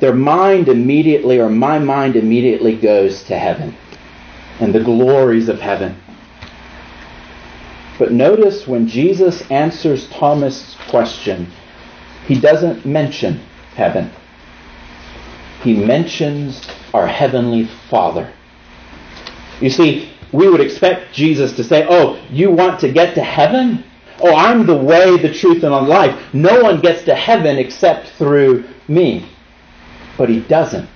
their 0.00 0.14
mind 0.14 0.68
immediately, 0.68 1.40
or 1.40 1.50
my 1.50 1.78
mind 1.78 2.14
immediately 2.14 2.76
goes 2.76 3.24
to 3.24 3.36
heaven 3.36 3.76
and 4.60 4.72
the 4.72 4.82
glories 4.82 5.48
of 5.48 5.60
heaven. 5.60 6.00
But 7.98 8.12
notice 8.12 8.66
when 8.68 8.86
Jesus 8.86 9.42
answers 9.50 10.08
Thomas' 10.10 10.76
question, 10.88 11.50
he 12.28 12.38
doesn't 12.38 12.84
mention 12.84 13.40
heaven. 13.74 14.10
He 15.62 15.74
mentions 15.74 16.68
our 16.92 17.06
Heavenly 17.06 17.64
Father. 17.88 18.30
You 19.62 19.70
see, 19.70 20.12
we 20.30 20.50
would 20.50 20.60
expect 20.60 21.14
Jesus 21.14 21.56
to 21.56 21.64
say, 21.64 21.86
Oh, 21.88 22.22
you 22.30 22.50
want 22.50 22.80
to 22.80 22.92
get 22.92 23.14
to 23.14 23.22
heaven? 23.22 23.82
Oh, 24.20 24.34
I'm 24.34 24.66
the 24.66 24.76
way, 24.76 25.16
the 25.16 25.32
truth, 25.32 25.64
and 25.64 25.72
the 25.72 25.80
life. 25.80 26.34
No 26.34 26.62
one 26.62 26.82
gets 26.82 27.02
to 27.04 27.14
heaven 27.14 27.56
except 27.56 28.08
through 28.18 28.64
me. 28.88 29.26
But 30.18 30.28
he 30.28 30.40
doesn't. 30.40 30.88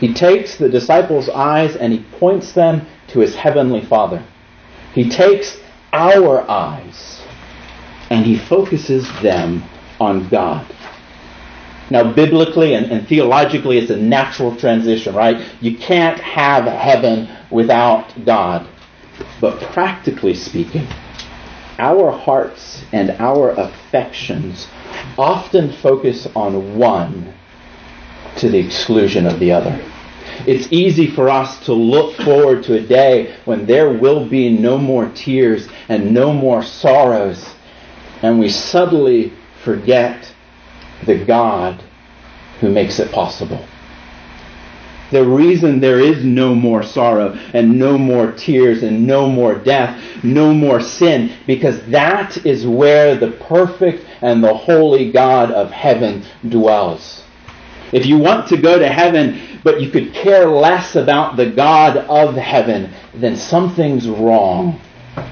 He 0.00 0.12
takes 0.12 0.56
the 0.56 0.68
disciples' 0.68 1.30
eyes 1.30 1.76
and 1.76 1.94
he 1.94 2.00
points 2.18 2.52
them 2.52 2.86
to 3.08 3.20
his 3.20 3.34
heavenly 3.36 3.84
Father. 3.86 4.22
He 4.92 5.08
takes 5.08 5.58
our 5.94 6.48
eyes 6.50 7.19
and 8.10 8.26
he 8.26 8.36
focuses 8.36 9.08
them 9.22 9.62
on 10.00 10.28
God. 10.28 10.66
Now, 11.90 12.12
biblically 12.12 12.74
and, 12.74 12.86
and, 12.86 13.08
theologically, 13.08 13.78
it's 13.78 13.90
a 13.90 13.96
natural 13.96 14.54
transition, 14.56 15.14
right? 15.14 15.44
You 15.60 15.76
can't 15.76 16.20
have 16.20 16.64
heaven 16.64 17.28
without 17.50 18.12
God. 18.24 18.68
But 19.40 19.60
practically 19.72 20.34
speaking, 20.34 20.86
our 21.78 22.12
hearts 22.12 22.84
and 22.92 23.10
our 23.18 23.50
affections 23.50 24.68
often 25.18 25.72
focus 25.72 26.28
on 26.36 26.78
one 26.78 27.34
to 28.36 28.48
the 28.48 28.58
exclusion 28.58 29.26
of 29.26 29.40
the 29.40 29.52
other. 29.52 29.84
It's 30.46 30.70
easy 30.70 31.10
for 31.10 31.28
us 31.28 31.64
to 31.66 31.74
look 31.74 32.16
forward 32.16 32.62
to 32.64 32.74
a 32.74 32.80
day 32.80 33.36
when 33.44 33.66
there 33.66 33.90
will 33.90 34.28
be 34.28 34.48
no 34.48 34.78
more 34.78 35.10
tears 35.14 35.68
and 35.88 36.14
no 36.14 36.32
more 36.32 36.62
sorrows, 36.62 37.54
and 38.22 38.38
we 38.38 38.48
subtly 38.48 39.32
forget 39.62 40.32
the 41.06 41.24
God 41.24 41.82
who 42.60 42.70
makes 42.70 42.98
it 42.98 43.12
possible. 43.12 43.64
The 45.10 45.26
reason 45.26 45.80
there 45.80 45.98
is 45.98 46.24
no 46.24 46.54
more 46.54 46.84
sorrow 46.84 47.36
and 47.52 47.78
no 47.78 47.98
more 47.98 48.30
tears 48.30 48.84
and 48.84 49.06
no 49.06 49.28
more 49.28 49.56
death, 49.56 50.00
no 50.22 50.54
more 50.54 50.80
sin, 50.80 51.32
because 51.46 51.84
that 51.86 52.46
is 52.46 52.64
where 52.64 53.16
the 53.16 53.32
perfect 53.32 54.06
and 54.22 54.42
the 54.42 54.54
holy 54.54 55.10
God 55.10 55.50
of 55.50 55.72
heaven 55.72 56.24
dwells. 56.48 57.24
If 57.92 58.06
you 58.06 58.18
want 58.18 58.48
to 58.48 58.56
go 58.56 58.78
to 58.78 58.88
heaven, 58.88 59.58
but 59.64 59.80
you 59.80 59.90
could 59.90 60.14
care 60.14 60.46
less 60.46 60.94
about 60.94 61.36
the 61.36 61.50
God 61.50 61.96
of 61.96 62.36
heaven, 62.36 62.92
then 63.12 63.36
something's 63.36 64.08
wrong 64.08 64.80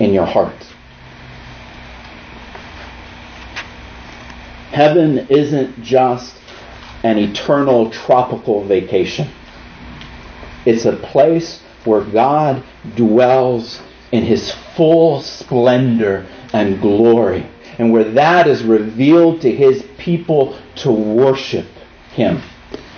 in 0.00 0.12
your 0.12 0.26
heart. 0.26 0.67
Heaven 4.70 5.26
isn't 5.30 5.82
just 5.82 6.36
an 7.02 7.18
eternal 7.18 7.90
tropical 7.90 8.64
vacation. 8.64 9.28
It's 10.66 10.84
a 10.84 10.96
place 10.96 11.62
where 11.84 12.02
God 12.02 12.62
dwells 12.96 13.80
in 14.12 14.24
his 14.24 14.52
full 14.76 15.22
splendor 15.22 16.26
and 16.52 16.80
glory, 16.80 17.46
and 17.78 17.92
where 17.92 18.04
that 18.04 18.46
is 18.46 18.62
revealed 18.62 19.40
to 19.42 19.54
his 19.54 19.84
people 19.98 20.58
to 20.76 20.90
worship 20.90 21.66
him 22.12 22.42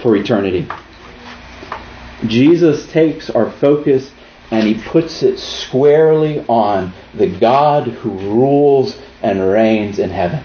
for 0.03 0.17
eternity. 0.17 0.67
Jesus 2.27 2.87
takes 2.91 3.31
our 3.31 3.51
focus 3.51 4.11
and 4.51 4.67
he 4.67 4.83
puts 4.83 5.23
it 5.23 5.39
squarely 5.39 6.45
on 6.49 6.93
the 7.15 7.29
God 7.29 7.87
who 7.87 8.11
rules 8.11 8.99
and 9.23 9.41
reigns 9.41 9.99
in 9.99 10.11
heaven. 10.11 10.45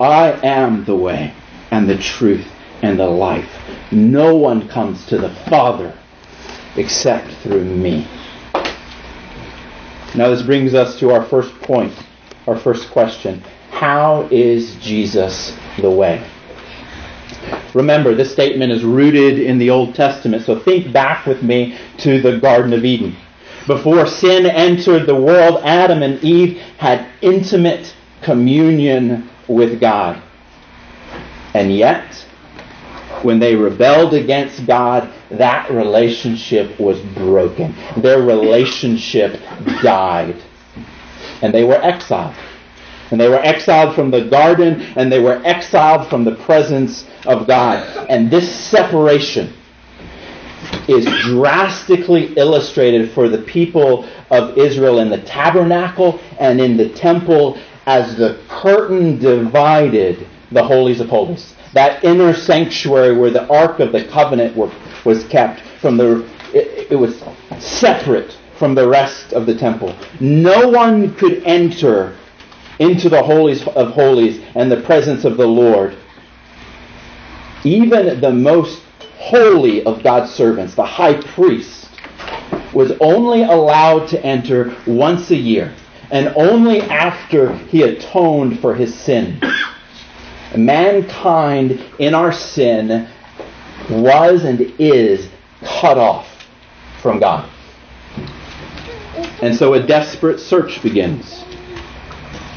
I 0.00 0.32
am 0.42 0.84
the 0.84 0.96
way 0.96 1.32
and 1.70 1.88
the 1.88 1.98
truth 1.98 2.46
and 2.82 2.98
the 2.98 3.06
life. 3.06 3.48
No 3.92 4.34
one 4.34 4.68
comes 4.68 5.06
to 5.06 5.18
the 5.18 5.30
Father 5.48 5.96
except 6.76 7.32
through 7.42 7.64
me. 7.64 8.06
Now, 10.14 10.30
this 10.30 10.42
brings 10.42 10.74
us 10.74 10.98
to 11.00 11.10
our 11.10 11.24
first 11.24 11.52
point, 11.62 11.92
our 12.46 12.56
first 12.56 12.90
question. 12.90 13.42
How 13.70 14.28
is 14.30 14.76
Jesus 14.76 15.56
the 15.80 15.90
way? 15.90 16.24
Remember, 17.74 18.14
this 18.14 18.32
statement 18.32 18.70
is 18.70 18.84
rooted 18.84 19.40
in 19.40 19.58
the 19.58 19.70
Old 19.70 19.94
Testament, 19.94 20.44
so 20.44 20.58
think 20.58 20.92
back 20.92 21.26
with 21.26 21.42
me 21.42 21.76
to 21.98 22.20
the 22.20 22.38
Garden 22.38 22.72
of 22.72 22.84
Eden. 22.84 23.16
Before 23.66 24.06
sin 24.06 24.46
entered 24.46 25.06
the 25.06 25.14
world, 25.14 25.60
Adam 25.64 26.02
and 26.02 26.22
Eve 26.22 26.58
had 26.78 27.06
intimate 27.20 27.94
communion 28.22 29.28
with 29.48 29.80
God. 29.80 30.22
And 31.54 31.74
yet, 31.74 32.12
when 33.22 33.38
they 33.38 33.54
rebelled 33.54 34.14
against 34.14 34.66
God, 34.66 35.12
that 35.30 35.70
relationship 35.70 36.78
was 36.78 37.00
broken. 37.14 37.74
Their 37.96 38.22
relationship 38.22 39.40
died. 39.82 40.42
And 41.42 41.54
they 41.54 41.64
were 41.64 41.82
exiled. 41.82 42.34
And 43.10 43.20
they 43.20 43.28
were 43.28 43.42
exiled 43.42 43.94
from 43.94 44.10
the 44.10 44.24
garden, 44.24 44.80
and 44.96 45.12
they 45.12 45.20
were 45.20 45.40
exiled 45.44 46.08
from 46.08 46.24
the 46.24 46.34
presence 46.34 47.06
of 47.26 47.46
God. 47.46 48.08
And 48.08 48.30
this 48.30 48.52
separation 48.52 49.52
is 50.88 51.04
drastically 51.22 52.34
illustrated 52.34 53.10
for 53.12 53.28
the 53.28 53.38
people 53.38 54.08
of 54.30 54.56
Israel 54.58 54.98
in 54.98 55.10
the 55.10 55.20
tabernacle 55.22 56.20
and 56.40 56.60
in 56.60 56.76
the 56.76 56.88
temple 56.90 57.58
as 57.86 58.16
the 58.16 58.40
curtain 58.48 59.18
divided 59.18 60.26
the 60.50 60.62
holies 60.62 61.00
of 61.00 61.08
holies. 61.08 61.54
That 61.72 62.04
inner 62.04 62.32
sanctuary 62.32 63.16
where 63.16 63.30
the 63.30 63.46
Ark 63.48 63.80
of 63.80 63.92
the 63.92 64.04
Covenant 64.04 64.56
were, 64.56 64.72
was 65.04 65.24
kept 65.24 65.60
from 65.80 65.96
the, 65.96 66.24
it, 66.52 66.92
it 66.92 66.96
was 66.96 67.22
separate 67.58 68.38
from 68.58 68.74
the 68.74 68.88
rest 68.88 69.32
of 69.32 69.46
the 69.46 69.54
temple. 69.54 69.94
No 70.20 70.68
one 70.68 71.14
could 71.16 71.42
enter 71.44 72.16
into 72.78 73.08
the 73.08 73.22
holies 73.22 73.66
of 73.68 73.92
holies 73.92 74.42
and 74.54 74.70
the 74.70 74.80
presence 74.82 75.24
of 75.24 75.36
the 75.36 75.46
Lord. 75.46 75.96
Even 77.64 78.20
the 78.20 78.32
most 78.32 78.82
holy 79.18 79.84
of 79.84 80.02
God's 80.02 80.32
servants, 80.32 80.74
the 80.74 80.84
high 80.84 81.20
priest, 81.20 81.88
was 82.72 82.92
only 83.00 83.42
allowed 83.42 84.06
to 84.08 84.24
enter 84.24 84.76
once 84.86 85.30
a 85.30 85.36
year 85.36 85.74
and 86.14 86.32
only 86.36 86.80
after 86.80 87.52
he 87.56 87.82
atoned 87.82 88.60
for 88.60 88.72
his 88.72 88.94
sin. 88.94 89.40
Mankind 90.56 91.84
in 91.98 92.14
our 92.14 92.32
sin 92.32 93.08
was 93.90 94.44
and 94.44 94.60
is 94.78 95.28
cut 95.64 95.98
off 95.98 96.46
from 97.02 97.18
God. 97.18 97.50
And 99.42 99.56
so 99.56 99.74
a 99.74 99.84
desperate 99.84 100.38
search 100.38 100.80
begins. 100.84 101.44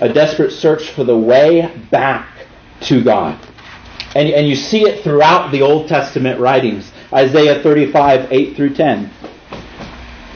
A 0.02 0.14
desperate 0.14 0.52
search 0.52 0.92
for 0.92 1.04
the 1.04 1.18
way 1.18 1.76
back 1.90 2.30
to 2.82 3.04
God. 3.04 3.40
And, 4.14 4.30
and 4.30 4.48
you 4.48 4.56
see 4.56 4.84
it 4.84 5.04
throughout 5.04 5.52
the 5.52 5.64
Old 5.64 5.88
Testament 5.88 6.40
writings. 6.40 6.92
Isaiah 7.12 7.64
35, 7.64 8.32
8 8.32 8.56
through 8.56 8.76
10. 8.76 9.10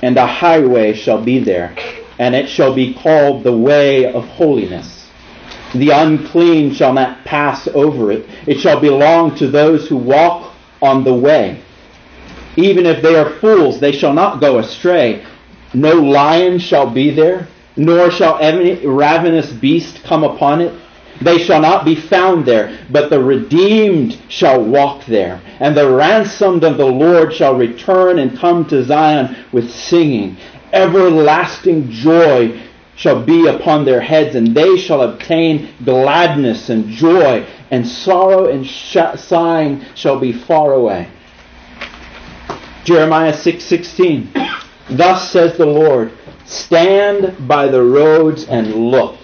And 0.02 0.18
a 0.18 0.26
highway 0.26 0.94
shall 0.94 1.24
be 1.24 1.38
there, 1.38 1.76
and 2.20 2.36
it 2.36 2.50
shall 2.50 2.74
be 2.74 2.94
called 2.94 3.44
the 3.44 3.56
way 3.56 4.12
of 4.12 4.26
holiness. 4.28 5.10
The 5.74 5.90
unclean 5.90 6.74
shall 6.74 6.94
not 6.94 7.24
pass 7.24 7.68
over 7.70 8.12
it. 8.12 8.28
It 8.46 8.60
shall 8.60 8.80
belong 8.80 9.36
to 9.36 9.48
those 9.48 9.88
who 9.88 9.98
walk 9.98 10.54
on 10.82 11.04
the 11.04 11.14
way. 11.14 11.62
Even 12.58 12.86
if 12.86 13.02
they 13.02 13.16
are 13.16 13.40
fools, 13.40 13.80
they 13.80 13.94
shall 13.94 14.14
not 14.14 14.42
go 14.42 14.60
astray. 14.60 15.26
No 15.74 15.94
lion 15.94 16.60
shall 16.60 16.90
be 16.90 17.12
there, 17.12 17.48
nor 17.78 18.12
shall 18.12 18.38
any 18.40 18.86
ravenous 18.86 19.52
beast 19.54 20.04
come 20.04 20.24
upon 20.24 20.60
it. 20.60 20.74
They 21.22 21.38
shall 21.38 21.62
not 21.62 21.86
be 21.86 21.96
found 21.96 22.46
there, 22.46 22.80
but 22.90 23.10
the 23.10 23.24
redeemed 23.24 24.18
shall 24.28 24.64
walk 24.64 25.06
there. 25.06 25.40
And 25.60 25.78
the 25.78 25.90
ransomed 25.90 26.64
of 26.64 26.78
the 26.78 26.86
Lord 26.86 27.34
shall 27.34 27.56
return 27.56 28.20
and 28.20 28.38
come 28.38 28.66
to 28.66 28.84
Zion 28.84 29.46
with 29.52 29.72
singing. 29.72 30.36
Everlasting 30.74 31.90
joy 31.92 32.62
shall 32.96 33.24
be 33.24 33.48
upon 33.48 33.86
their 33.86 34.02
heads, 34.02 34.36
and 34.36 34.56
they 34.56 34.78
shall 34.78 35.02
obtain 35.02 35.70
gladness 35.84 36.70
and 36.70 36.88
joy, 36.88 37.46
and 37.72 37.88
sorrow 37.88 38.50
and 38.50 38.66
sh- 38.66 38.98
sighing 39.16 39.84
shall 39.96 40.20
be 40.20 40.32
far 40.32 40.74
away. 40.74 41.08
Jeremiah 42.84 43.34
6:16 43.34 44.34
6, 44.34 44.66
Thus 44.90 45.32
says 45.32 45.58
the 45.58 45.66
Lord, 45.66 46.12
stand 46.46 47.48
by 47.48 47.68
the 47.68 47.82
roads 47.84 48.46
and 48.46 48.74
look 48.92 49.18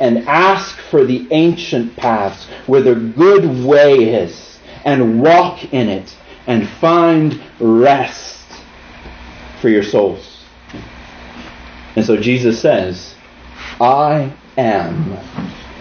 and 0.00 0.26
ask 0.26 0.78
for 0.90 1.04
the 1.04 1.28
ancient 1.30 1.94
paths 1.96 2.46
where 2.66 2.82
the 2.82 2.94
good 2.94 3.64
way 3.64 3.94
is 3.94 4.58
and 4.84 5.22
walk 5.22 5.72
in 5.72 5.88
it 5.88 6.16
and 6.46 6.68
find 6.68 7.40
rest 7.60 8.46
for 9.60 9.68
your 9.68 9.84
souls. 9.84 10.31
And 11.96 12.04
so 12.04 12.16
Jesus 12.16 12.60
says, 12.60 13.14
I 13.80 14.32
am 14.56 15.18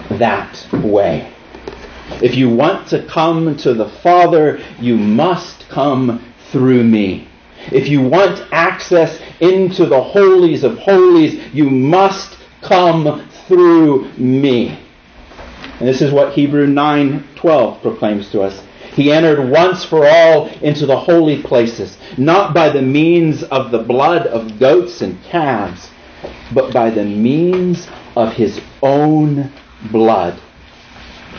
that 0.10 0.68
way. 0.74 1.34
If 2.22 2.36
you 2.36 2.50
want 2.50 2.90
to 2.90 3.06
come 3.08 3.56
to 3.58 3.74
the 3.74 3.88
Father, 3.88 4.62
you 4.80 4.98
must 4.98 5.68
come 5.70 6.24
through 6.52 6.84
me. 6.84 7.28
If 7.72 7.88
you 7.88 8.02
want 8.02 8.46
access 8.52 9.22
into 9.40 9.86
the 9.86 10.02
holies 10.02 10.64
of 10.64 10.78
holies, 10.80 11.42
you 11.54 11.70
must 11.70 12.38
come 12.62 13.28
through 13.48 14.12
me. 14.18 14.78
And 15.80 15.88
this 15.88 16.02
is 16.02 16.12
what 16.12 16.34
Hebrew 16.34 16.68
9:12 16.68 17.82
proclaims 17.82 18.30
to 18.32 18.42
us. 18.42 18.62
He 18.94 19.12
entered 19.12 19.50
once 19.50 19.86
for 19.86 20.06
all 20.06 20.50
into 20.62 20.86
the 20.86 20.98
holy 20.98 21.42
places, 21.42 21.98
not 22.18 22.54
by 22.54 22.70
the 22.70 22.82
means 22.82 23.44
of 23.44 23.72
the 23.72 23.80
blood 23.80 24.28
of 24.28 24.60
goats 24.60 25.02
and 25.02 25.24
calves, 25.24 25.90
but 26.54 26.74
by 26.74 26.90
the 26.90 27.06
means 27.06 27.88
of 28.16 28.34
his 28.34 28.62
own 28.84 29.52
blood, 29.92 30.40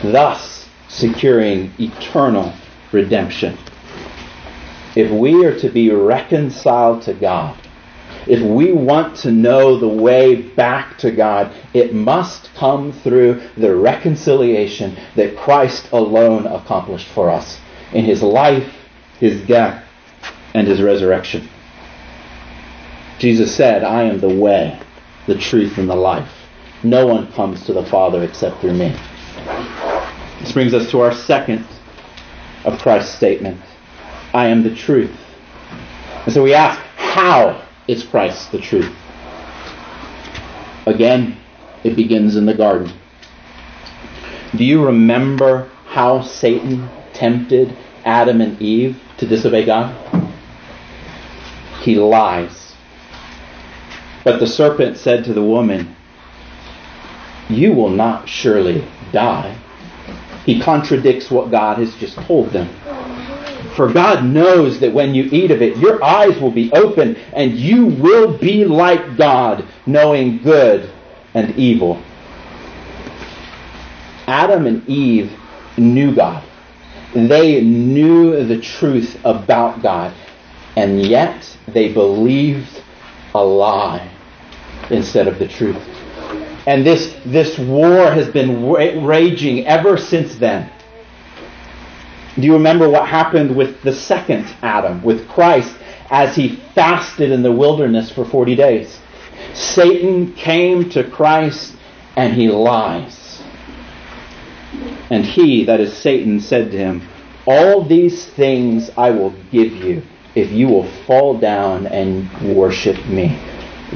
thus 0.02 0.68
securing 0.88 1.72
eternal 1.78 2.52
redemption 2.92 3.56
if 4.94 5.10
we 5.10 5.44
are 5.44 5.58
to 5.58 5.70
be 5.70 5.90
reconciled 5.90 7.02
to 7.02 7.14
God, 7.14 7.56
if 8.26 8.42
we 8.42 8.72
want 8.72 9.16
to 9.18 9.32
know 9.32 9.78
the 9.78 9.88
way 9.88 10.36
back 10.36 10.98
to 10.98 11.10
God, 11.10 11.52
it 11.72 11.94
must 11.94 12.52
come 12.54 12.92
through 12.92 13.40
the 13.56 13.74
reconciliation 13.74 14.96
that 15.16 15.36
Christ 15.36 15.90
alone 15.92 16.46
accomplished 16.46 17.08
for 17.08 17.30
us 17.30 17.58
in 17.92 18.04
his 18.04 18.22
life, 18.22 18.72
his 19.18 19.40
death, 19.46 19.84
and 20.54 20.68
his 20.68 20.82
resurrection. 20.82 21.48
Jesus 23.22 23.54
said, 23.54 23.84
I 23.84 24.02
am 24.02 24.18
the 24.18 24.34
way, 24.34 24.82
the 25.28 25.38
truth, 25.38 25.78
and 25.78 25.88
the 25.88 25.94
life. 25.94 26.28
No 26.82 27.06
one 27.06 27.30
comes 27.30 27.64
to 27.66 27.72
the 27.72 27.86
Father 27.86 28.24
except 28.24 28.60
through 28.60 28.72
me. 28.74 28.96
This 30.40 30.50
brings 30.50 30.74
us 30.74 30.90
to 30.90 30.98
our 31.02 31.14
second 31.14 31.64
of 32.64 32.80
Christ's 32.80 33.14
statements. 33.14 33.62
I 34.34 34.48
am 34.48 34.64
the 34.64 34.74
truth. 34.74 35.16
And 36.24 36.34
so 36.34 36.42
we 36.42 36.52
ask, 36.52 36.80
how 36.96 37.64
is 37.86 38.02
Christ 38.02 38.50
the 38.50 38.58
truth? 38.58 38.92
Again, 40.86 41.36
it 41.84 41.94
begins 41.94 42.34
in 42.34 42.44
the 42.44 42.54
garden. 42.54 42.92
Do 44.56 44.64
you 44.64 44.84
remember 44.84 45.70
how 45.86 46.22
Satan 46.22 46.90
tempted 47.12 47.76
Adam 48.04 48.40
and 48.40 48.60
Eve 48.60 49.00
to 49.18 49.28
disobey 49.28 49.64
God? 49.64 49.94
He 51.82 51.94
lies. 51.94 52.61
But 54.24 54.38
the 54.38 54.46
serpent 54.46 54.96
said 54.98 55.24
to 55.24 55.32
the 55.32 55.42
woman, 55.42 55.96
You 57.48 57.72
will 57.72 57.90
not 57.90 58.28
surely 58.28 58.84
die. 59.12 59.56
He 60.46 60.60
contradicts 60.60 61.30
what 61.30 61.50
God 61.50 61.78
has 61.78 61.94
just 61.96 62.16
told 62.16 62.50
them. 62.50 62.68
For 63.74 63.92
God 63.92 64.24
knows 64.24 64.80
that 64.80 64.92
when 64.92 65.14
you 65.14 65.24
eat 65.32 65.50
of 65.50 65.62
it, 65.62 65.76
your 65.78 66.02
eyes 66.04 66.38
will 66.40 66.50
be 66.50 66.72
open 66.72 67.16
and 67.32 67.52
you 67.52 67.86
will 67.86 68.36
be 68.38 68.64
like 68.64 69.16
God, 69.16 69.64
knowing 69.86 70.38
good 70.38 70.90
and 71.34 71.56
evil. 71.58 72.02
Adam 74.26 74.66
and 74.66 74.86
Eve 74.88 75.32
knew 75.78 76.14
God. 76.14 76.44
They 77.14 77.60
knew 77.62 78.44
the 78.44 78.60
truth 78.60 79.18
about 79.24 79.82
God. 79.82 80.14
And 80.76 81.02
yet 81.02 81.56
they 81.68 81.92
believed 81.92 82.82
a 83.34 83.44
lie 83.44 84.11
instead 84.90 85.28
of 85.28 85.38
the 85.38 85.48
truth. 85.48 85.82
And 86.66 86.86
this, 86.86 87.16
this 87.26 87.58
war 87.58 88.10
has 88.10 88.28
been 88.28 88.70
raging 89.04 89.66
ever 89.66 89.96
since 89.96 90.36
then. 90.36 90.70
Do 92.36 92.42
you 92.42 92.54
remember 92.54 92.88
what 92.88 93.08
happened 93.08 93.54
with 93.54 93.82
the 93.82 93.94
second 93.94 94.46
Adam, 94.62 95.02
with 95.02 95.28
Christ, 95.28 95.74
as 96.10 96.34
he 96.34 96.56
fasted 96.74 97.30
in 97.30 97.42
the 97.42 97.52
wilderness 97.52 98.10
for 98.10 98.24
40 98.24 98.54
days? 98.54 98.98
Satan 99.52 100.32
came 100.34 100.88
to 100.90 101.04
Christ 101.04 101.74
and 102.16 102.32
he 102.32 102.48
lies. 102.48 103.42
And 105.10 105.26
he, 105.26 105.64
that 105.64 105.80
is 105.80 105.94
Satan, 105.94 106.40
said 106.40 106.70
to 106.70 106.78
him, 106.78 107.06
All 107.46 107.84
these 107.84 108.26
things 108.26 108.90
I 108.96 109.10
will 109.10 109.34
give 109.50 109.72
you 109.72 110.02
if 110.34 110.50
you 110.50 110.68
will 110.68 110.90
fall 111.06 111.38
down 111.38 111.86
and 111.86 112.56
worship 112.56 112.96
me. 113.06 113.38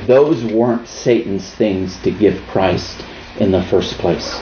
Those 0.06 0.44
weren't 0.44 0.88
Satan's 0.88 1.48
things 1.54 1.96
to 2.02 2.10
give 2.10 2.40
Christ 2.48 3.04
in 3.38 3.50
the 3.50 3.62
first 3.62 3.98
place. 3.98 4.40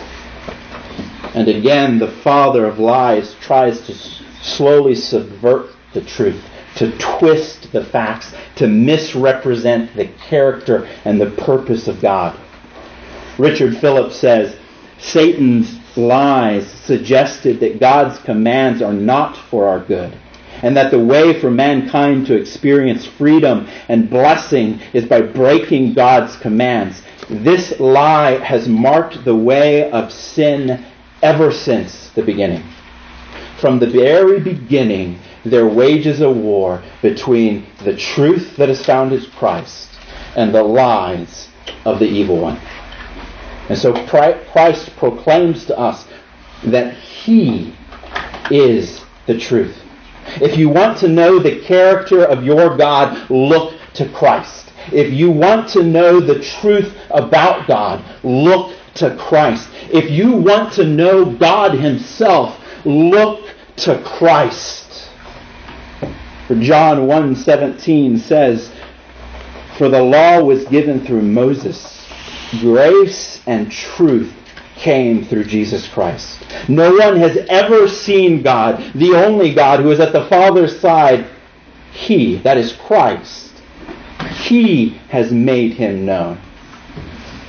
And 1.35 1.49
again, 1.49 1.99
the 1.99 2.11
father 2.11 2.67
of 2.67 2.79
lies 2.79 3.35
tries 3.41 3.81
to 3.87 3.95
slowly 4.43 4.95
subvert 4.95 5.71
the 5.93 6.01
truth, 6.01 6.43
to 6.77 6.97
twist 6.99 7.73
the 7.73 7.85
facts, 7.85 8.33
to 8.57 8.69
misrepresent 8.69 9.95
the 9.97 10.07
character 10.07 10.89
and 11.05 11.21
the 11.21 11.31
purpose 11.31 11.89
of 11.89 12.01
God. 12.01 12.39
Richard 13.39 13.77
Phillips 13.79 14.17
says 14.17 14.57
Satan's 14.99 15.81
lies 15.97 16.71
suggested 16.71 17.61
that 17.61 17.81
God's 17.81 18.19
commands 18.21 18.83
are 18.83 18.93
not 18.93 19.37
for 19.37 19.67
our 19.67 19.81
good, 19.81 20.17
and 20.63 20.77
that 20.77 20.91
the 20.91 20.99
way 20.99 21.39
for 21.41 21.51
mankind 21.51 22.27
to 22.27 22.35
experience 22.35 23.05
freedom 23.07 23.69
and 23.89 24.11
blessing 24.11 24.81
is 24.93 25.05
by 25.05 25.21
breaking 25.21 25.95
God's 25.95 26.37
commands. 26.37 27.03
This 27.29 27.79
lie 27.81 28.39
has 28.39 28.69
marked 28.69 29.25
the 29.25 29.37
way 29.37 29.91
of 29.91 30.13
sin 30.13 30.85
ever 31.23 31.51
since 31.51 32.11
the 32.11 32.23
beginning. 32.23 32.63
From 33.61 33.79
the 33.79 33.89
very 33.89 34.41
beginning, 34.41 35.19
there 35.45 35.67
wages 35.67 36.21
a 36.21 36.31
war 36.31 36.83
between 37.03 37.67
the 37.83 37.97
truth 37.97 38.57
that 38.57 38.69
is 38.69 38.85
found 38.85 39.13
in 39.13 39.25
Christ 39.33 39.89
and 40.37 40.55
the 40.55 40.63
lies 40.63 41.49
of 41.85 41.99
the 41.99 42.07
evil 42.07 42.39
one. 42.39 42.61
And 43.69 43.79
so 43.79 43.93
Christ 44.07 44.95
proclaims 44.97 45.65
to 45.67 45.79
us 45.79 46.07
that 46.65 46.95
He 46.95 47.75
is 48.51 49.03
the 49.27 49.39
truth. 49.39 49.84
If 50.41 50.57
you 50.57 50.69
want 50.69 50.99
to 50.99 51.09
know 51.09 51.39
the 51.39 51.61
character 51.61 52.25
of 52.25 52.45
your 52.45 52.77
God, 52.77 53.31
look 53.31 53.75
to 53.95 54.09
Christ. 54.09 54.73
If 54.93 55.13
you 55.13 55.31
want 55.31 55.69
to 55.71 55.83
know 55.83 56.21
the 56.21 56.41
truth 56.41 56.95
about 57.11 57.67
God, 57.67 58.05
look 58.23 58.77
to 58.95 59.17
Christ. 59.17 59.69
If 59.91 60.11
you 60.11 60.33
want 60.33 60.73
to 60.75 60.85
know 60.85 61.25
God 61.25 61.75
Himself, 61.75 62.59
look 62.85 63.49
to 63.77 64.01
Christ. 64.05 65.09
For 66.47 66.55
John 66.57 67.07
1:17 67.07 68.19
says, 68.19 68.71
"For 69.79 69.89
the 69.89 70.03
law 70.03 70.43
was 70.43 70.65
given 70.65 71.01
through 71.01 71.23
Moses, 71.23 72.07
grace 72.61 73.41
and 73.47 73.71
truth 73.71 74.33
came 74.85 75.25
through 75.25 75.45
Jesus 75.45 75.89
Christ. 75.89 76.45
No 76.69 76.95
one 76.95 77.17
has 77.17 77.39
ever 77.49 77.89
seen 77.89 78.43
God, 78.43 78.93
the 78.95 79.15
only 79.15 79.55
God 79.55 79.81
who 79.81 79.91
is 79.91 79.99
at 79.99 80.13
the 80.13 80.27
Father's 80.27 80.79
side. 80.79 81.27
He, 81.91 82.37
that 82.39 82.59
is 82.59 82.75
Christ, 82.75 83.63
He 84.43 84.91
has 85.09 85.33
made 85.33 85.73
him 85.73 86.05
known. 86.05 86.39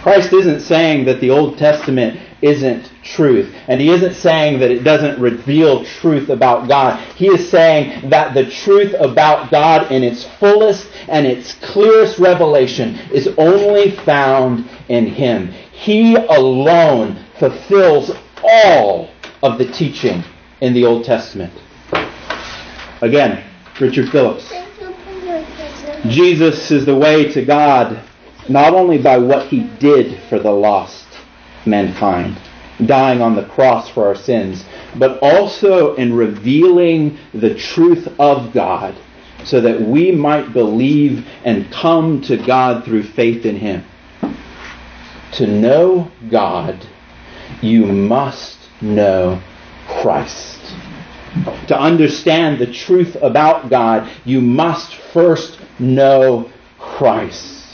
Christ 0.01 0.31
isn't 0.31 0.61
saying 0.61 1.05
that 1.05 1.19
the 1.19 1.31
Old 1.31 1.57
Testament 1.57 2.21
isn't 2.41 2.91
truth. 3.01 3.53
And 3.67 3.81
he 3.81 3.89
isn't 3.89 4.13
saying 4.13 4.59
that 4.59 4.69
it 4.69 4.83
doesn't 4.83 5.19
reveal 5.19 5.83
truth 5.83 6.29
about 6.29 6.67
God. 6.67 6.99
He 7.15 7.27
is 7.27 7.49
saying 7.49 8.11
that 8.11 8.35
the 8.35 8.49
truth 8.49 8.93
about 8.99 9.49
God 9.49 9.91
in 9.91 10.03
its 10.03 10.23
fullest 10.39 10.87
and 11.07 11.25
its 11.25 11.55
clearest 11.55 12.19
revelation 12.19 12.95
is 13.11 13.27
only 13.39 13.91
found 13.91 14.69
in 14.89 15.07
him. 15.07 15.47
He 15.71 16.15
alone 16.15 17.24
fulfills 17.39 18.11
all 18.43 19.09
of 19.43 19.57
the 19.57 19.71
teaching 19.71 20.23
in 20.61 20.73
the 20.73 20.85
Old 20.85 21.03
Testament. 21.03 21.53
Again, 23.01 23.43
Richard 23.79 24.09
Phillips. 24.09 24.51
Jesus 26.07 26.71
is 26.71 26.85
the 26.85 26.95
way 26.95 27.31
to 27.33 27.43
God 27.43 28.01
not 28.47 28.73
only 28.73 28.97
by 28.97 29.17
what 29.17 29.47
he 29.47 29.61
did 29.79 30.19
for 30.29 30.39
the 30.39 30.51
lost 30.51 31.05
mankind, 31.65 32.39
dying 32.85 33.21
on 33.21 33.35
the 33.35 33.45
cross 33.45 33.89
for 33.89 34.07
our 34.07 34.15
sins, 34.15 34.63
but 34.95 35.19
also 35.19 35.95
in 35.95 36.13
revealing 36.13 37.17
the 37.33 37.55
truth 37.55 38.07
of 38.19 38.53
God 38.53 38.95
so 39.43 39.61
that 39.61 39.81
we 39.81 40.11
might 40.11 40.53
believe 40.53 41.27
and 41.43 41.71
come 41.71 42.21
to 42.23 42.37
God 42.37 42.83
through 42.83 43.03
faith 43.03 43.45
in 43.45 43.57
him. 43.57 43.83
To 45.33 45.47
know 45.47 46.11
God, 46.29 46.87
you 47.61 47.85
must 47.85 48.57
know 48.81 49.41
Christ. 49.87 50.59
To 51.67 51.77
understand 51.77 52.59
the 52.59 52.71
truth 52.71 53.17
about 53.21 53.69
God, 53.69 54.09
you 54.23 54.41
must 54.41 54.95
first 54.95 55.59
know 55.79 56.49
Christ. 56.79 57.65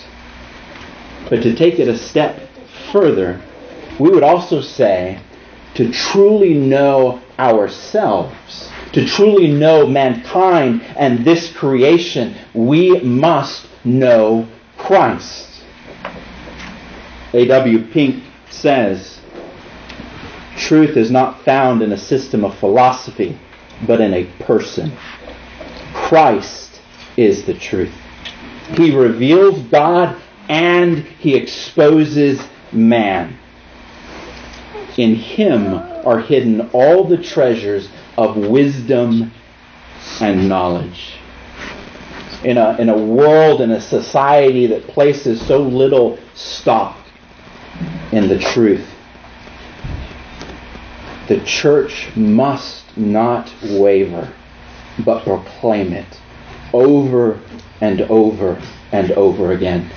But 1.30 1.44
to 1.44 1.56
take 1.56 1.80
it 1.80 1.88
a 1.88 1.98
step 1.98 2.50
further, 2.92 3.42
we 4.00 4.10
would 4.10 4.24
also 4.24 4.62
say 4.62 5.22
to 5.76 5.92
truly 5.92 6.54
know 6.54 7.22
ourselves, 7.40 8.70
to 8.94 9.06
truly 9.06 9.48
know 9.48 9.88
mankind 9.88 10.82
and 10.98 11.24
this 11.24 11.52
creation, 11.54 12.36
we 12.54 13.00
must 13.02 13.68
know 13.86 14.48
Christ. 14.78 15.64
A.W. 17.34 17.86
Pink 17.92 18.24
says, 18.50 19.21
Truth 20.62 20.96
is 20.96 21.10
not 21.10 21.44
found 21.44 21.82
in 21.82 21.92
a 21.92 21.98
system 21.98 22.46
of 22.46 22.56
philosophy, 22.60 23.38
but 23.88 24.00
in 24.00 24.14
a 24.14 24.26
person. 24.44 24.96
Christ 25.92 26.80
is 27.18 27.46
the 27.46 27.56
truth. 27.56 27.92
He 28.76 28.96
reveals 28.96 29.60
God 29.64 30.22
and 30.48 31.00
he 31.00 31.36
exposes 31.36 32.40
man. 32.72 33.40
In 34.98 35.16
him 35.16 35.74
are 36.06 36.20
hidden 36.20 36.70
all 36.74 37.06
the 37.06 37.18
treasures 37.18 37.90
of 38.16 38.38
wisdom 38.38 39.32
and 40.22 40.48
knowledge. 40.48 41.16
In 42.44 42.60
a, 42.60 42.78
in 42.78 42.90
a 42.90 42.98
world, 42.98 43.62
in 43.62 43.72
a 43.72 43.82
society 43.82 44.68
that 44.68 44.88
places 44.88 45.44
so 45.46 45.60
little 45.60 46.20
stock 46.36 46.98
in 48.12 48.28
the 48.28 48.38
truth. 48.38 48.88
The 51.28 51.40
church 51.42 52.10
must 52.16 52.98
not 52.98 53.52
waver, 53.64 54.34
but 55.06 55.24
proclaim 55.24 55.94
it 55.94 56.20
over 56.74 57.40
and 57.80 58.02
over 58.02 58.62
and 58.92 59.12
over 59.12 59.52
again. 59.52 59.90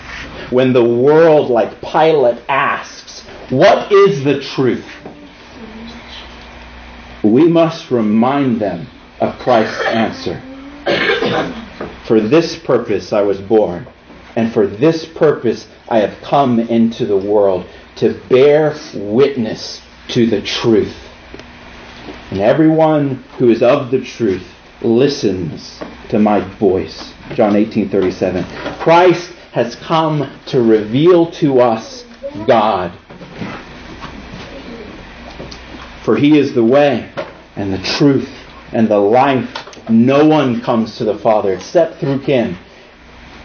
When 0.51 0.73
the 0.73 0.85
world, 0.85 1.51
like 1.51 1.81
Pilate, 1.81 2.43
asks, 2.49 3.23
What 3.51 3.91
is 3.91 4.25
the 4.25 4.41
truth? 4.41 4.87
We 7.23 7.49
must 7.49 7.91
remind 7.91 8.61
them 8.61 8.87
of 9.21 9.39
Christ's 9.39 9.81
answer. 9.87 10.41
For 12.05 12.21
this 12.21 12.59
purpose 12.59 13.13
I 13.13 13.23
was 13.23 13.41
born, 13.41 13.87
and 14.37 14.53
for 14.53 14.67
this 14.67 15.07
purpose 15.07 15.67
I 15.89 15.99
have 15.99 16.21
come 16.23 16.61
into 16.61 17.07
the 17.07 17.17
world 17.17 17.67
to 17.97 18.21
bear 18.29 18.77
witness 18.95 19.81
to 20.09 20.27
the 20.27 20.43
truth. 20.43 20.95
And 22.35 22.43
everyone 22.43 23.23
who 23.39 23.49
is 23.49 23.63
of 23.63 23.93
the 23.93 24.01
truth 24.01 24.45
listens 24.83 25.81
to 26.09 26.19
my 26.19 26.41
voice. 26.41 27.13
John 27.33 27.53
18:37. 27.53 28.45
Christ 28.81 29.31
has 29.53 29.77
come 29.77 30.29
to 30.47 30.61
reveal 30.61 31.31
to 31.31 31.61
us 31.61 32.05
God. 32.49 32.91
For 36.03 36.17
he 36.17 36.37
is 36.37 36.55
the 36.55 36.65
way 36.65 37.09
and 37.55 37.73
the 37.73 37.79
truth 37.79 38.29
and 38.73 38.89
the 38.89 38.99
life. 38.99 39.89
No 39.89 40.25
one 40.25 40.61
comes 40.61 40.97
to 40.97 41.05
the 41.05 41.17
Father 41.17 41.53
except 41.53 42.01
through 42.01 42.19
him. 42.19 42.59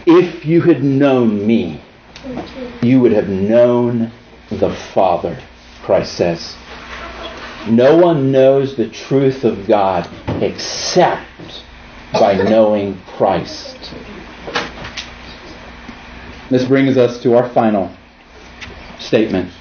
If 0.08 0.48
you 0.48 0.62
had 0.62 0.84
known 0.84 1.46
me, 1.46 1.80
you 2.82 3.02
would 3.02 3.12
have 3.12 3.30
known 3.30 4.12
the 4.50 4.72
Father, 4.72 5.38
Christ 5.84 6.14
says. 6.14 6.56
No 7.70 7.98
one 7.98 8.32
knows 8.32 8.76
the 8.76 8.90
truth 8.90 9.44
of 9.44 9.68
God 9.68 10.10
except 10.42 11.64
by 12.14 12.34
knowing 12.34 13.00
Christ. 13.02 13.94
This 16.50 16.66
brings 16.66 16.98
us 16.98 17.22
to 17.22 17.36
our 17.36 17.48
final 17.50 17.92
statement. 18.98 19.52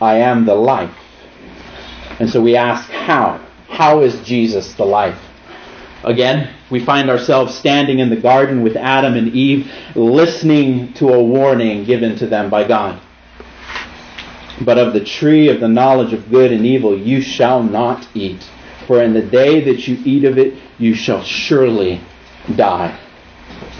I 0.00 0.18
am 0.18 0.44
the 0.44 0.54
life. 0.54 0.94
And 2.18 2.28
so 2.28 2.42
we 2.42 2.56
ask, 2.56 2.90
how? 2.90 3.40
How 3.68 4.00
is 4.00 4.20
Jesus 4.22 4.74
the 4.74 4.84
life? 4.84 5.18
Again, 6.02 6.54
we 6.70 6.84
find 6.84 7.08
ourselves 7.08 7.54
standing 7.54 8.00
in 8.00 8.10
the 8.10 8.16
garden 8.16 8.62
with 8.62 8.76
Adam 8.76 9.14
and 9.14 9.28
Eve, 9.28 9.70
listening 9.94 10.92
to 10.94 11.08
a 11.08 11.22
warning 11.22 11.84
given 11.84 12.16
to 12.16 12.26
them 12.26 12.50
by 12.50 12.66
God. 12.66 13.00
But 14.60 14.78
of 14.78 14.92
the 14.94 15.04
tree 15.04 15.48
of 15.48 15.60
the 15.60 15.68
knowledge 15.68 16.12
of 16.12 16.30
good 16.30 16.52
and 16.52 16.64
evil 16.64 16.96
you 16.96 17.20
shall 17.20 17.62
not 17.62 18.06
eat, 18.14 18.42
for 18.86 19.02
in 19.02 19.12
the 19.12 19.22
day 19.22 19.60
that 19.64 19.86
you 19.86 19.98
eat 20.04 20.24
of 20.24 20.38
it 20.38 20.54
you 20.78 20.94
shall 20.94 21.22
surely 21.22 22.00
die. 22.54 22.98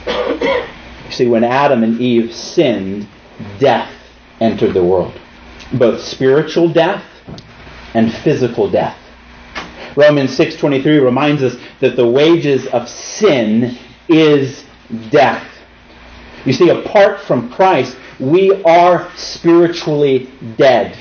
You 0.06 1.12
see, 1.12 1.26
when 1.26 1.44
Adam 1.44 1.82
and 1.82 2.00
Eve 2.00 2.34
sinned, 2.34 3.06
death 3.58 3.92
entered 4.40 4.74
the 4.74 4.84
world. 4.84 5.18
Both 5.72 6.02
spiritual 6.02 6.68
death 6.68 7.04
and 7.94 8.12
physical 8.12 8.70
death. 8.70 8.98
Romans 9.96 10.36
6:23 10.36 11.02
reminds 11.02 11.42
us 11.42 11.56
that 11.80 11.96
the 11.96 12.06
wages 12.06 12.66
of 12.66 12.88
sin 12.88 13.76
is 14.08 14.64
death. 15.10 15.44
You 16.44 16.52
see, 16.52 16.68
apart 16.68 17.20
from 17.20 17.50
Christ, 17.50 17.96
we 18.18 18.62
are 18.64 19.10
spiritually 19.16 20.30
dead. 20.56 20.96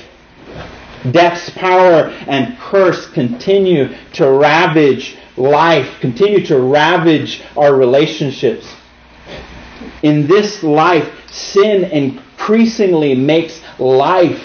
Death's 1.10 1.50
power 1.50 2.08
and 2.26 2.58
curse 2.58 3.08
continue 3.10 3.94
to 4.14 4.30
ravage 4.30 5.16
life, 5.36 6.00
continue 6.00 6.44
to 6.46 6.58
ravage 6.58 7.42
our 7.56 7.74
relationships. 7.74 8.74
In 10.02 10.26
this 10.26 10.62
life, 10.62 11.30
sin 11.30 11.84
increasingly 11.84 13.14
makes 13.14 13.60
life 13.78 14.42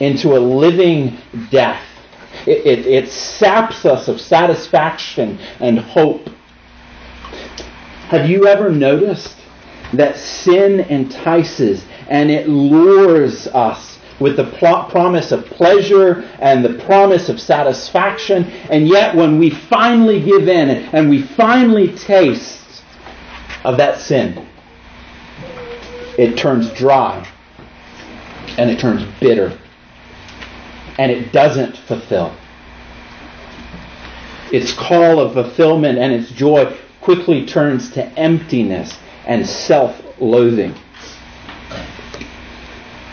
into 0.00 0.36
a 0.36 0.38
living 0.38 1.18
death. 1.50 1.82
It, 2.46 2.66
it, 2.66 2.86
it, 2.86 3.08
saps 3.08 3.84
us 3.84 4.08
of 4.08 4.20
satisfaction 4.20 5.38
and 5.60 5.78
hope. 5.78 6.28
Have 8.08 8.28
you 8.28 8.46
ever 8.46 8.70
noticed 8.70 9.41
that 9.92 10.16
sin 10.16 10.80
entices 10.80 11.84
and 12.08 12.30
it 12.30 12.48
lures 12.48 13.46
us 13.48 13.98
with 14.20 14.36
the 14.36 14.44
pl- 14.44 14.84
promise 14.84 15.32
of 15.32 15.44
pleasure 15.46 16.22
and 16.38 16.64
the 16.64 16.74
promise 16.84 17.28
of 17.28 17.40
satisfaction, 17.40 18.44
and 18.70 18.86
yet 18.86 19.14
when 19.14 19.38
we 19.38 19.50
finally 19.50 20.22
give 20.22 20.48
in 20.48 20.70
and 20.70 21.10
we 21.10 21.22
finally 21.22 21.88
taste 21.96 22.84
of 23.64 23.76
that 23.76 24.00
sin, 24.00 24.46
it 26.18 26.36
turns 26.36 26.70
dry 26.72 27.26
and 28.58 28.70
it 28.70 28.78
turns 28.78 29.02
bitter 29.18 29.58
and 30.98 31.10
it 31.10 31.32
doesn't 31.32 31.76
fulfill. 31.76 32.34
Its 34.52 34.72
call 34.74 35.18
of 35.18 35.32
fulfillment 35.32 35.98
and 35.98 36.12
its 36.12 36.30
joy 36.30 36.76
quickly 37.00 37.46
turns 37.46 37.90
to 37.92 38.04
emptiness 38.18 38.98
and 39.26 39.46
self 39.46 40.00
loathing. 40.20 40.74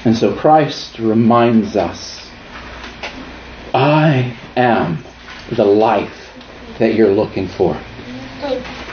And 0.05 0.15
so 0.15 0.35
Christ 0.35 0.99
reminds 0.99 1.75
us 1.75 2.29
I 3.73 4.37
am 4.55 5.03
the 5.51 5.65
life 5.65 6.29
that 6.79 6.95
you're 6.95 7.11
looking 7.13 7.47
for. 7.47 7.75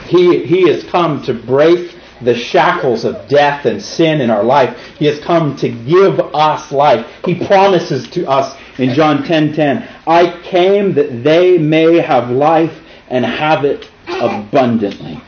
He, 0.07 0.45
he 0.45 0.67
has 0.69 0.83
come 0.83 1.23
to 1.23 1.33
break 1.33 1.95
the 2.21 2.35
shackles 2.35 3.05
of 3.05 3.27
death 3.27 3.65
and 3.65 3.81
sin 3.81 4.21
in 4.21 4.29
our 4.29 4.43
life. 4.43 4.77
He 4.97 5.05
has 5.05 5.19
come 5.19 5.55
to 5.57 5.69
give 5.69 6.19
us 6.19 6.71
life. 6.71 7.05
He 7.25 7.35
promises 7.45 8.07
to 8.09 8.27
us 8.27 8.57
in 8.77 8.93
John 8.93 9.23
10:10, 9.23 9.27
10, 9.27 9.53
10, 9.53 9.89
I 10.07 10.39
came 10.43 10.93
that 10.93 11.23
they 11.23 11.57
may 11.57 11.97
have 11.97 12.29
life 12.29 12.77
and 13.09 13.25
have 13.25 13.65
it 13.65 13.89
abundantly. 14.07 15.21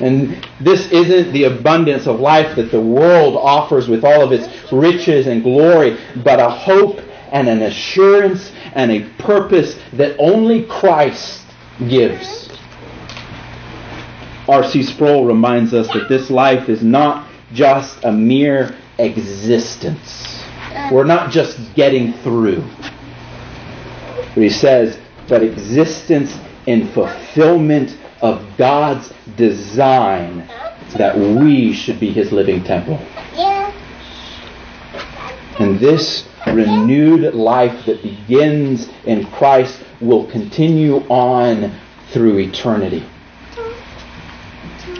And 0.00 0.46
this 0.60 0.90
isn't 0.92 1.32
the 1.32 1.44
abundance 1.44 2.06
of 2.06 2.20
life 2.20 2.54
that 2.56 2.70
the 2.70 2.80
world 2.80 3.36
offers 3.36 3.88
with 3.88 4.04
all 4.04 4.22
of 4.22 4.32
its 4.32 4.72
riches 4.72 5.26
and 5.26 5.42
glory, 5.42 5.98
but 6.22 6.38
a 6.38 6.48
hope 6.48 7.00
and 7.32 7.48
an 7.48 7.62
assurance 7.62 8.52
and 8.74 8.90
a 8.90 9.08
purpose 9.18 9.78
that 9.94 10.16
only 10.18 10.64
Christ 10.66 11.44
gives. 11.88 12.48
R.C. 14.48 14.82
Sproul 14.84 15.26
reminds 15.26 15.74
us 15.74 15.88
that 15.88 16.08
this 16.08 16.30
life 16.30 16.68
is 16.68 16.82
not 16.82 17.28
just 17.52 18.02
a 18.04 18.12
mere 18.12 18.76
existence. 18.98 20.42
We're 20.90 21.04
not 21.04 21.30
just 21.30 21.74
getting 21.74 22.14
through. 22.14 22.64
But 24.34 24.42
he 24.42 24.48
says, 24.48 24.98
but 25.28 25.42
existence 25.42 26.34
in 26.68 26.86
fulfillment 26.88 27.96
of 28.20 28.44
God's 28.58 29.10
design 29.38 30.46
that 30.98 31.16
we 31.16 31.72
should 31.72 31.98
be 31.98 32.12
his 32.12 32.30
living 32.30 32.62
temple. 32.62 32.98
And 35.58 35.80
this 35.80 36.28
renewed 36.46 37.34
life 37.34 37.86
that 37.86 38.02
begins 38.02 38.90
in 39.06 39.24
Christ 39.28 39.82
will 40.02 40.30
continue 40.30 40.96
on 41.08 41.74
through 42.10 42.38
eternity. 42.38 43.02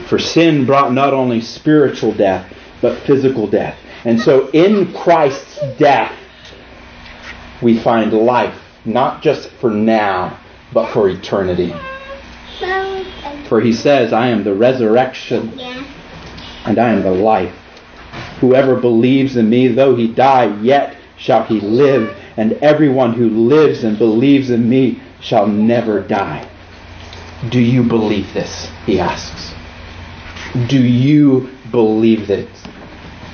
For 0.08 0.18
sin 0.18 0.64
brought 0.64 0.94
not 0.94 1.12
only 1.12 1.42
spiritual 1.42 2.14
death, 2.14 2.50
but 2.80 2.98
physical 3.06 3.46
death. 3.46 3.78
And 4.06 4.18
so 4.18 4.48
in 4.52 4.94
Christ's 4.94 5.58
death, 5.76 6.18
we 7.60 7.78
find 7.78 8.14
life, 8.14 8.58
not 8.86 9.20
just 9.22 9.50
for 9.60 9.70
now, 9.70 10.40
but 10.72 10.92
for 10.92 11.08
eternity. 11.08 11.74
For 13.48 13.60
he 13.60 13.72
says, 13.72 14.12
I 14.12 14.28
am 14.28 14.44
the 14.44 14.54
resurrection 14.54 15.58
and 16.64 16.78
I 16.78 16.90
am 16.90 17.02
the 17.02 17.10
life. 17.10 17.54
Whoever 18.40 18.76
believes 18.76 19.36
in 19.36 19.48
me, 19.48 19.68
though 19.68 19.96
he 19.96 20.08
die, 20.08 20.60
yet 20.60 20.96
shall 21.16 21.44
he 21.44 21.60
live, 21.60 22.16
and 22.36 22.52
everyone 22.54 23.14
who 23.14 23.28
lives 23.28 23.84
and 23.84 23.98
believes 23.98 24.50
in 24.50 24.68
me 24.68 25.00
shall 25.20 25.46
never 25.46 26.00
die. 26.00 26.48
Do 27.48 27.60
you 27.60 27.82
believe 27.82 28.32
this? 28.34 28.68
He 28.84 29.00
asks. 29.00 29.54
Do 30.68 30.80
you 30.80 31.50
believe 31.70 32.26
this? 32.26 32.48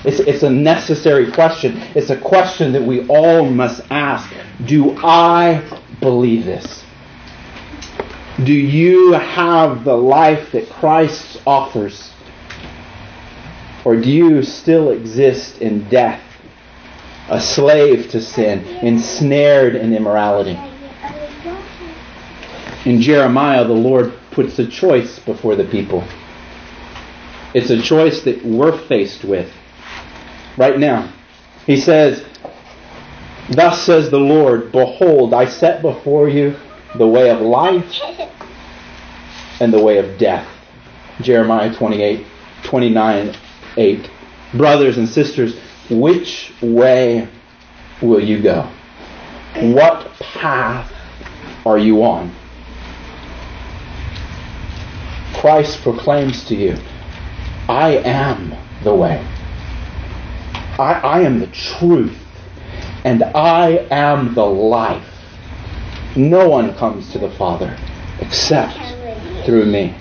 It's, 0.04 0.20
it's 0.20 0.42
a 0.42 0.50
necessary 0.50 1.32
question. 1.32 1.78
It's 1.94 2.10
a 2.10 2.20
question 2.20 2.72
that 2.72 2.82
we 2.82 3.06
all 3.08 3.44
must 3.48 3.82
ask. 3.90 4.30
Do 4.64 4.96
I 4.98 5.62
believe 6.00 6.44
this? 6.44 6.83
Do 8.42 8.52
you 8.52 9.12
have 9.12 9.84
the 9.84 9.96
life 9.96 10.50
that 10.52 10.68
Christ 10.68 11.40
offers? 11.46 12.10
Or 13.84 13.94
do 13.94 14.10
you 14.10 14.42
still 14.42 14.90
exist 14.90 15.58
in 15.58 15.88
death, 15.88 16.20
a 17.28 17.40
slave 17.40 18.10
to 18.10 18.20
sin, 18.20 18.64
ensnared 18.82 19.76
in 19.76 19.94
immorality? 19.94 20.58
In 22.84 23.00
Jeremiah, 23.00 23.64
the 23.64 23.72
Lord 23.72 24.12
puts 24.32 24.58
a 24.58 24.66
choice 24.66 25.20
before 25.20 25.54
the 25.54 25.64
people. 25.64 26.02
It's 27.54 27.70
a 27.70 27.80
choice 27.80 28.22
that 28.22 28.44
we're 28.44 28.76
faced 28.88 29.22
with 29.22 29.52
right 30.56 30.78
now. 30.78 31.12
He 31.66 31.76
says, 31.76 32.24
Thus 33.48 33.80
says 33.82 34.10
the 34.10 34.18
Lord, 34.18 34.72
Behold, 34.72 35.34
I 35.34 35.44
set 35.44 35.82
before 35.82 36.28
you 36.28 36.56
the 36.96 37.06
way 37.06 37.30
of 37.30 37.40
life 37.40 38.00
and 39.60 39.72
the 39.72 39.82
way 39.82 39.98
of 39.98 40.18
death. 40.18 40.48
Jeremiah 41.20 41.74
28, 41.74 42.26
29, 42.64 43.36
8. 43.76 44.10
Brothers 44.54 44.98
and 44.98 45.08
sisters, 45.08 45.58
which 45.90 46.52
way 46.62 47.28
will 48.00 48.22
you 48.22 48.42
go? 48.42 48.68
What 49.56 50.10
path 50.20 50.92
are 51.66 51.78
you 51.78 52.02
on? 52.04 52.34
Christ 55.34 55.82
proclaims 55.82 56.44
to 56.46 56.54
you, 56.54 56.76
I 57.68 57.98
am 57.98 58.54
the 58.82 58.94
way. 58.94 59.26
I, 60.78 60.92
I 60.94 61.20
am 61.22 61.38
the 61.38 61.46
truth. 61.48 62.18
And 63.04 63.22
I 63.22 63.86
am 63.90 64.34
the 64.34 64.46
life. 64.46 65.13
No 66.16 66.48
one 66.48 66.74
comes 66.76 67.10
to 67.10 67.18
the 67.18 67.30
Father 67.30 67.76
except 68.20 68.78
through 69.44 69.66
me. 69.66 69.96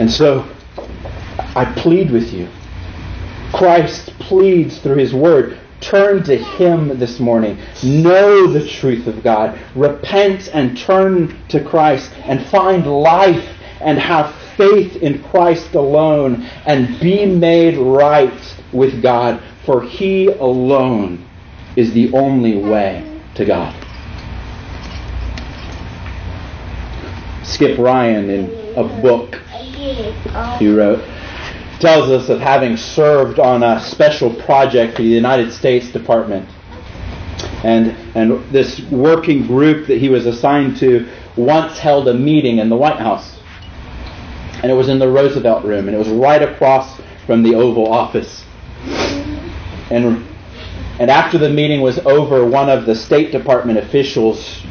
And 0.00 0.10
so 0.10 0.48
I 1.54 1.70
plead 1.76 2.10
with 2.10 2.32
you. 2.32 2.48
Christ 3.52 4.18
pleads 4.18 4.78
through 4.78 4.96
his 4.96 5.12
word. 5.12 5.58
Turn 5.80 6.22
to 6.24 6.36
him 6.36 6.98
this 6.98 7.20
morning. 7.20 7.58
Know 7.82 8.46
the 8.46 8.66
truth 8.66 9.06
of 9.06 9.22
God. 9.22 9.58
Repent 9.74 10.48
and 10.54 10.76
turn 10.76 11.38
to 11.48 11.62
Christ 11.62 12.12
and 12.24 12.46
find 12.46 12.86
life 12.86 13.46
and 13.82 13.98
have 13.98 14.34
faith 14.56 14.96
in 14.96 15.22
Christ 15.24 15.74
alone 15.74 16.48
and 16.64 16.98
be 16.98 17.26
made 17.26 17.76
right 17.76 18.56
with 18.72 19.02
God, 19.02 19.42
for 19.66 19.82
he 19.82 20.28
alone 20.28 21.28
is 21.76 21.92
the 21.92 22.10
only 22.14 22.56
way 22.56 23.15
to 23.36 23.44
God. 23.44 23.74
Skip 27.44 27.78
Ryan, 27.78 28.28
in 28.28 28.76
a 28.76 28.84
book 29.00 29.36
he 30.58 30.68
wrote, 30.68 31.04
tells 31.78 32.10
us 32.10 32.28
of 32.28 32.40
having 32.40 32.76
served 32.76 33.38
on 33.38 33.62
a 33.62 33.80
special 33.80 34.34
project 34.34 34.96
for 34.96 35.02
the 35.02 35.08
United 35.08 35.52
States 35.52 35.90
Department. 35.90 36.48
And, 37.62 37.88
and 38.16 38.44
this 38.50 38.80
working 38.90 39.46
group 39.46 39.86
that 39.86 39.98
he 39.98 40.08
was 40.08 40.26
assigned 40.26 40.76
to 40.78 41.08
once 41.36 41.78
held 41.78 42.08
a 42.08 42.14
meeting 42.14 42.58
in 42.58 42.68
the 42.68 42.76
White 42.76 42.98
House. 42.98 43.38
And 44.62 44.72
it 44.72 44.74
was 44.74 44.88
in 44.88 44.98
the 44.98 45.08
Roosevelt 45.08 45.64
room, 45.64 45.86
and 45.86 45.94
it 45.94 45.98
was 45.98 46.08
right 46.08 46.42
across 46.42 47.00
from 47.26 47.42
the 47.42 47.54
Oval 47.54 47.92
Office. 47.92 48.44
And 49.90 50.25
and 50.98 51.10
after 51.10 51.38
the 51.38 51.50
meeting 51.50 51.82
was 51.82 51.98
over, 52.00 52.46
one 52.46 52.70
of 52.70 52.86
the 52.86 52.94
State 52.94 53.30
Department 53.30 53.78
officials 53.78 54.62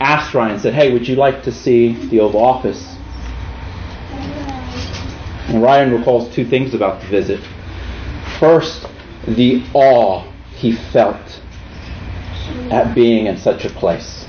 asked 0.00 0.32
Ryan, 0.34 0.58
said, 0.58 0.74
Hey, 0.74 0.92
would 0.92 1.06
you 1.06 1.16
like 1.16 1.42
to 1.42 1.52
see 1.52 1.94
the 2.06 2.20
Oval 2.20 2.42
Office? 2.42 2.96
And 5.48 5.62
Ryan 5.62 5.92
recalls 5.92 6.32
two 6.34 6.44
things 6.44 6.74
about 6.74 7.00
the 7.00 7.06
visit. 7.08 7.40
First, 8.38 8.86
the 9.26 9.64
awe 9.74 10.30
he 10.54 10.72
felt 10.72 11.40
at 12.70 12.94
being 12.94 13.26
in 13.26 13.36
such 13.36 13.64
a 13.64 13.70
place. 13.70 14.26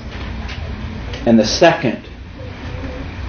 And 1.26 1.38
the 1.38 1.46
second 1.46 2.08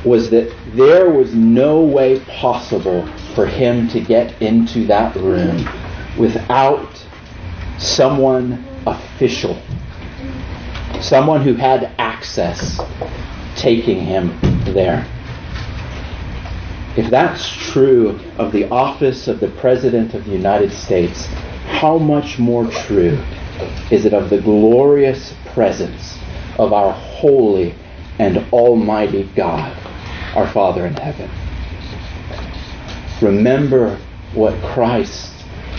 was 0.03 0.29
that 0.31 0.53
there 0.73 1.09
was 1.09 1.33
no 1.33 1.81
way 1.81 2.19
possible 2.21 3.07
for 3.35 3.45
him 3.45 3.87
to 3.89 4.01
get 4.01 4.41
into 4.41 4.85
that 4.87 5.15
room 5.15 5.67
without 6.17 6.90
someone 7.81 8.63
official, 8.85 9.59
someone 11.01 11.41
who 11.41 11.55
had 11.55 11.93
access 11.97 12.79
taking 13.55 13.99
him 13.99 14.37
there. 14.73 15.05
if 16.97 17.09
that's 17.09 17.49
true 17.71 18.19
of 18.37 18.51
the 18.51 18.69
office 18.69 19.27
of 19.27 19.39
the 19.39 19.47
President 19.47 20.13
of 20.13 20.25
the 20.25 20.31
United 20.31 20.71
States, 20.71 21.25
how 21.65 21.97
much 21.97 22.37
more 22.37 22.69
true 22.69 23.17
is 23.89 24.05
it 24.05 24.13
of 24.13 24.29
the 24.29 24.41
glorious 24.41 25.33
presence 25.53 26.19
of 26.59 26.73
our 26.73 26.91
holy 26.91 27.73
and 28.19 28.37
almighty 28.51 29.23
God, 29.35 29.75
our 30.35 30.47
Father 30.47 30.85
in 30.85 30.93
heaven? 30.95 31.29
Remember 33.21 33.97
what 34.33 34.61
Christ 34.61 35.31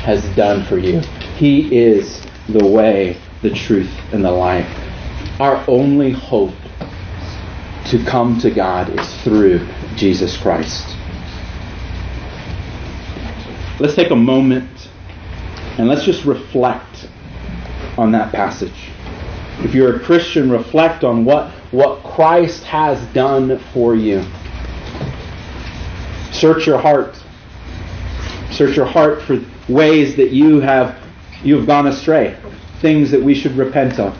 has 0.04 0.24
done 0.34 0.64
for 0.64 0.78
you. 0.78 1.00
He 1.42 1.76
is 1.76 2.24
the 2.48 2.64
way, 2.64 3.16
the 3.40 3.50
truth, 3.50 3.92
and 4.12 4.24
the 4.24 4.30
life. 4.30 4.70
Our 5.40 5.64
only 5.66 6.12
hope 6.12 6.54
to 7.86 8.04
come 8.04 8.38
to 8.42 8.50
God 8.52 8.96
is 8.96 9.22
through 9.22 9.66
Jesus 9.96 10.36
Christ. 10.36 10.96
Let's 13.80 13.96
take 13.96 14.12
a 14.12 14.14
moment 14.14 14.88
and 15.78 15.88
let's 15.88 16.04
just 16.04 16.24
reflect 16.24 17.08
on 17.98 18.12
that 18.12 18.30
passage. 18.30 18.90
If 19.64 19.74
you're 19.74 19.96
a 19.96 19.98
Christian, 19.98 20.48
reflect 20.48 21.02
on 21.02 21.24
what, 21.24 21.50
what 21.72 22.04
Christ 22.04 22.62
has 22.66 23.04
done 23.12 23.58
for 23.72 23.96
you. 23.96 24.22
Search 26.30 26.68
your 26.68 26.78
heart. 26.78 27.20
Search 28.52 28.76
your 28.76 28.86
heart 28.86 29.22
for 29.22 29.40
ways 29.68 30.14
that 30.14 30.30
you 30.30 30.60
have 30.60 31.01
you 31.44 31.56
have 31.56 31.66
gone 31.66 31.86
astray, 31.86 32.36
things 32.80 33.10
that 33.10 33.22
we 33.22 33.34
should 33.34 33.56
repent 33.56 33.98
of. 33.98 34.16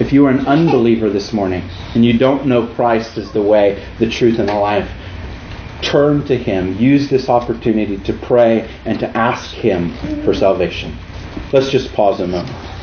If 0.00 0.12
you 0.12 0.26
are 0.26 0.30
an 0.30 0.46
unbeliever 0.46 1.08
this 1.08 1.32
morning 1.32 1.62
and 1.94 2.04
you 2.04 2.18
don't 2.18 2.46
know 2.46 2.66
Christ 2.74 3.16
as 3.16 3.32
the 3.32 3.42
way, 3.42 3.86
the 3.98 4.10
truth, 4.10 4.38
and 4.38 4.48
the 4.48 4.54
life, 4.54 4.90
turn 5.82 6.24
to 6.26 6.36
Him. 6.36 6.76
Use 6.78 7.08
this 7.08 7.28
opportunity 7.28 7.98
to 7.98 8.12
pray 8.12 8.68
and 8.84 8.98
to 9.00 9.16
ask 9.16 9.54
Him 9.54 9.94
for 10.24 10.34
salvation. 10.34 10.96
Let's 11.52 11.70
just 11.70 11.92
pause 11.92 12.20
a 12.20 12.26
moment. 12.26 12.73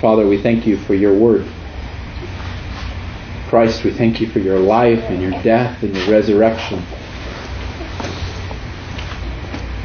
Father, 0.00 0.26
we 0.26 0.40
thank 0.40 0.66
you 0.66 0.78
for 0.78 0.94
your 0.94 1.14
word. 1.14 1.46
Christ, 3.48 3.84
we 3.84 3.90
thank 3.90 4.18
you 4.18 4.28
for 4.30 4.38
your 4.38 4.58
life 4.58 5.00
and 5.10 5.20
your 5.20 5.32
death 5.42 5.82
and 5.82 5.94
your 5.94 6.10
resurrection. 6.10 6.82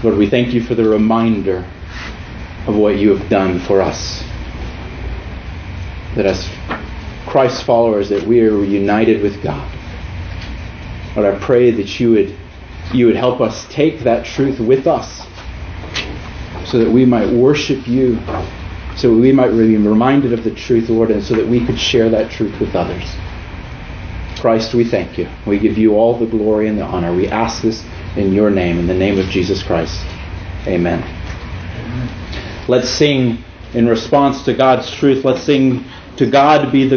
Lord, 0.03 0.17
we 0.17 0.29
thank 0.29 0.53
you 0.53 0.61
for 0.61 0.73
the 0.73 0.87
reminder 0.87 1.69
of 2.65 2.77
what 2.77 2.97
you 2.97 3.13
have 3.13 3.29
done 3.29 3.59
for 3.59 3.81
us. 3.81 4.23
That 6.15 6.25
as 6.25 6.49
Christ's 7.27 7.63
followers, 7.63 8.07
that 8.07 8.23
we 8.23 8.39
are 8.39 8.63
united 8.63 9.21
with 9.21 9.43
God. 9.43 9.69
Lord, 11.17 11.35
I 11.35 11.37
pray 11.39 11.71
that 11.71 11.99
you 11.99 12.11
would 12.11 12.37
you 12.93 13.07
would 13.07 13.15
help 13.17 13.41
us 13.41 13.67
take 13.67 14.01
that 14.01 14.25
truth 14.25 14.59
with 14.59 14.87
us 14.87 15.27
so 16.69 16.77
that 16.77 16.89
we 16.89 17.03
might 17.03 17.29
worship 17.33 17.85
you 17.87 18.19
so 18.97 19.13
we 19.13 19.31
might 19.31 19.51
be 19.51 19.75
reminded 19.77 20.33
of 20.33 20.43
the 20.43 20.53
truth, 20.53 20.89
Lord, 20.89 21.11
and 21.11 21.23
so 21.23 21.35
that 21.35 21.47
we 21.47 21.65
could 21.65 21.79
share 21.79 22.09
that 22.09 22.31
truth 22.31 22.59
with 22.59 22.75
others. 22.75 23.15
Christ, 24.39 24.73
we 24.73 24.83
thank 24.83 25.17
you. 25.17 25.27
We 25.47 25.57
give 25.59 25.77
you 25.77 25.95
all 25.95 26.17
the 26.19 26.27
glory 26.27 26.67
and 26.67 26.77
the 26.77 26.83
honor. 26.83 27.15
We 27.15 27.27
ask 27.27 27.63
this 27.63 27.83
in 28.15 28.31
your 28.31 28.51
name, 28.51 28.77
in 28.77 28.87
the 28.87 28.93
name 28.93 29.17
of 29.17 29.25
Jesus 29.25 29.63
Christ. 29.63 30.05
Amen. 30.67 31.01
Amen. 31.01 32.65
Let's 32.67 32.89
sing 32.89 33.43
in 33.73 33.87
response 33.87 34.43
to 34.45 34.53
God's 34.53 34.91
truth. 34.91 35.25
Let's 35.25 35.41
sing 35.41 35.83
to 36.17 36.29
God 36.29 36.71
be 36.71 36.87
the 36.87 36.93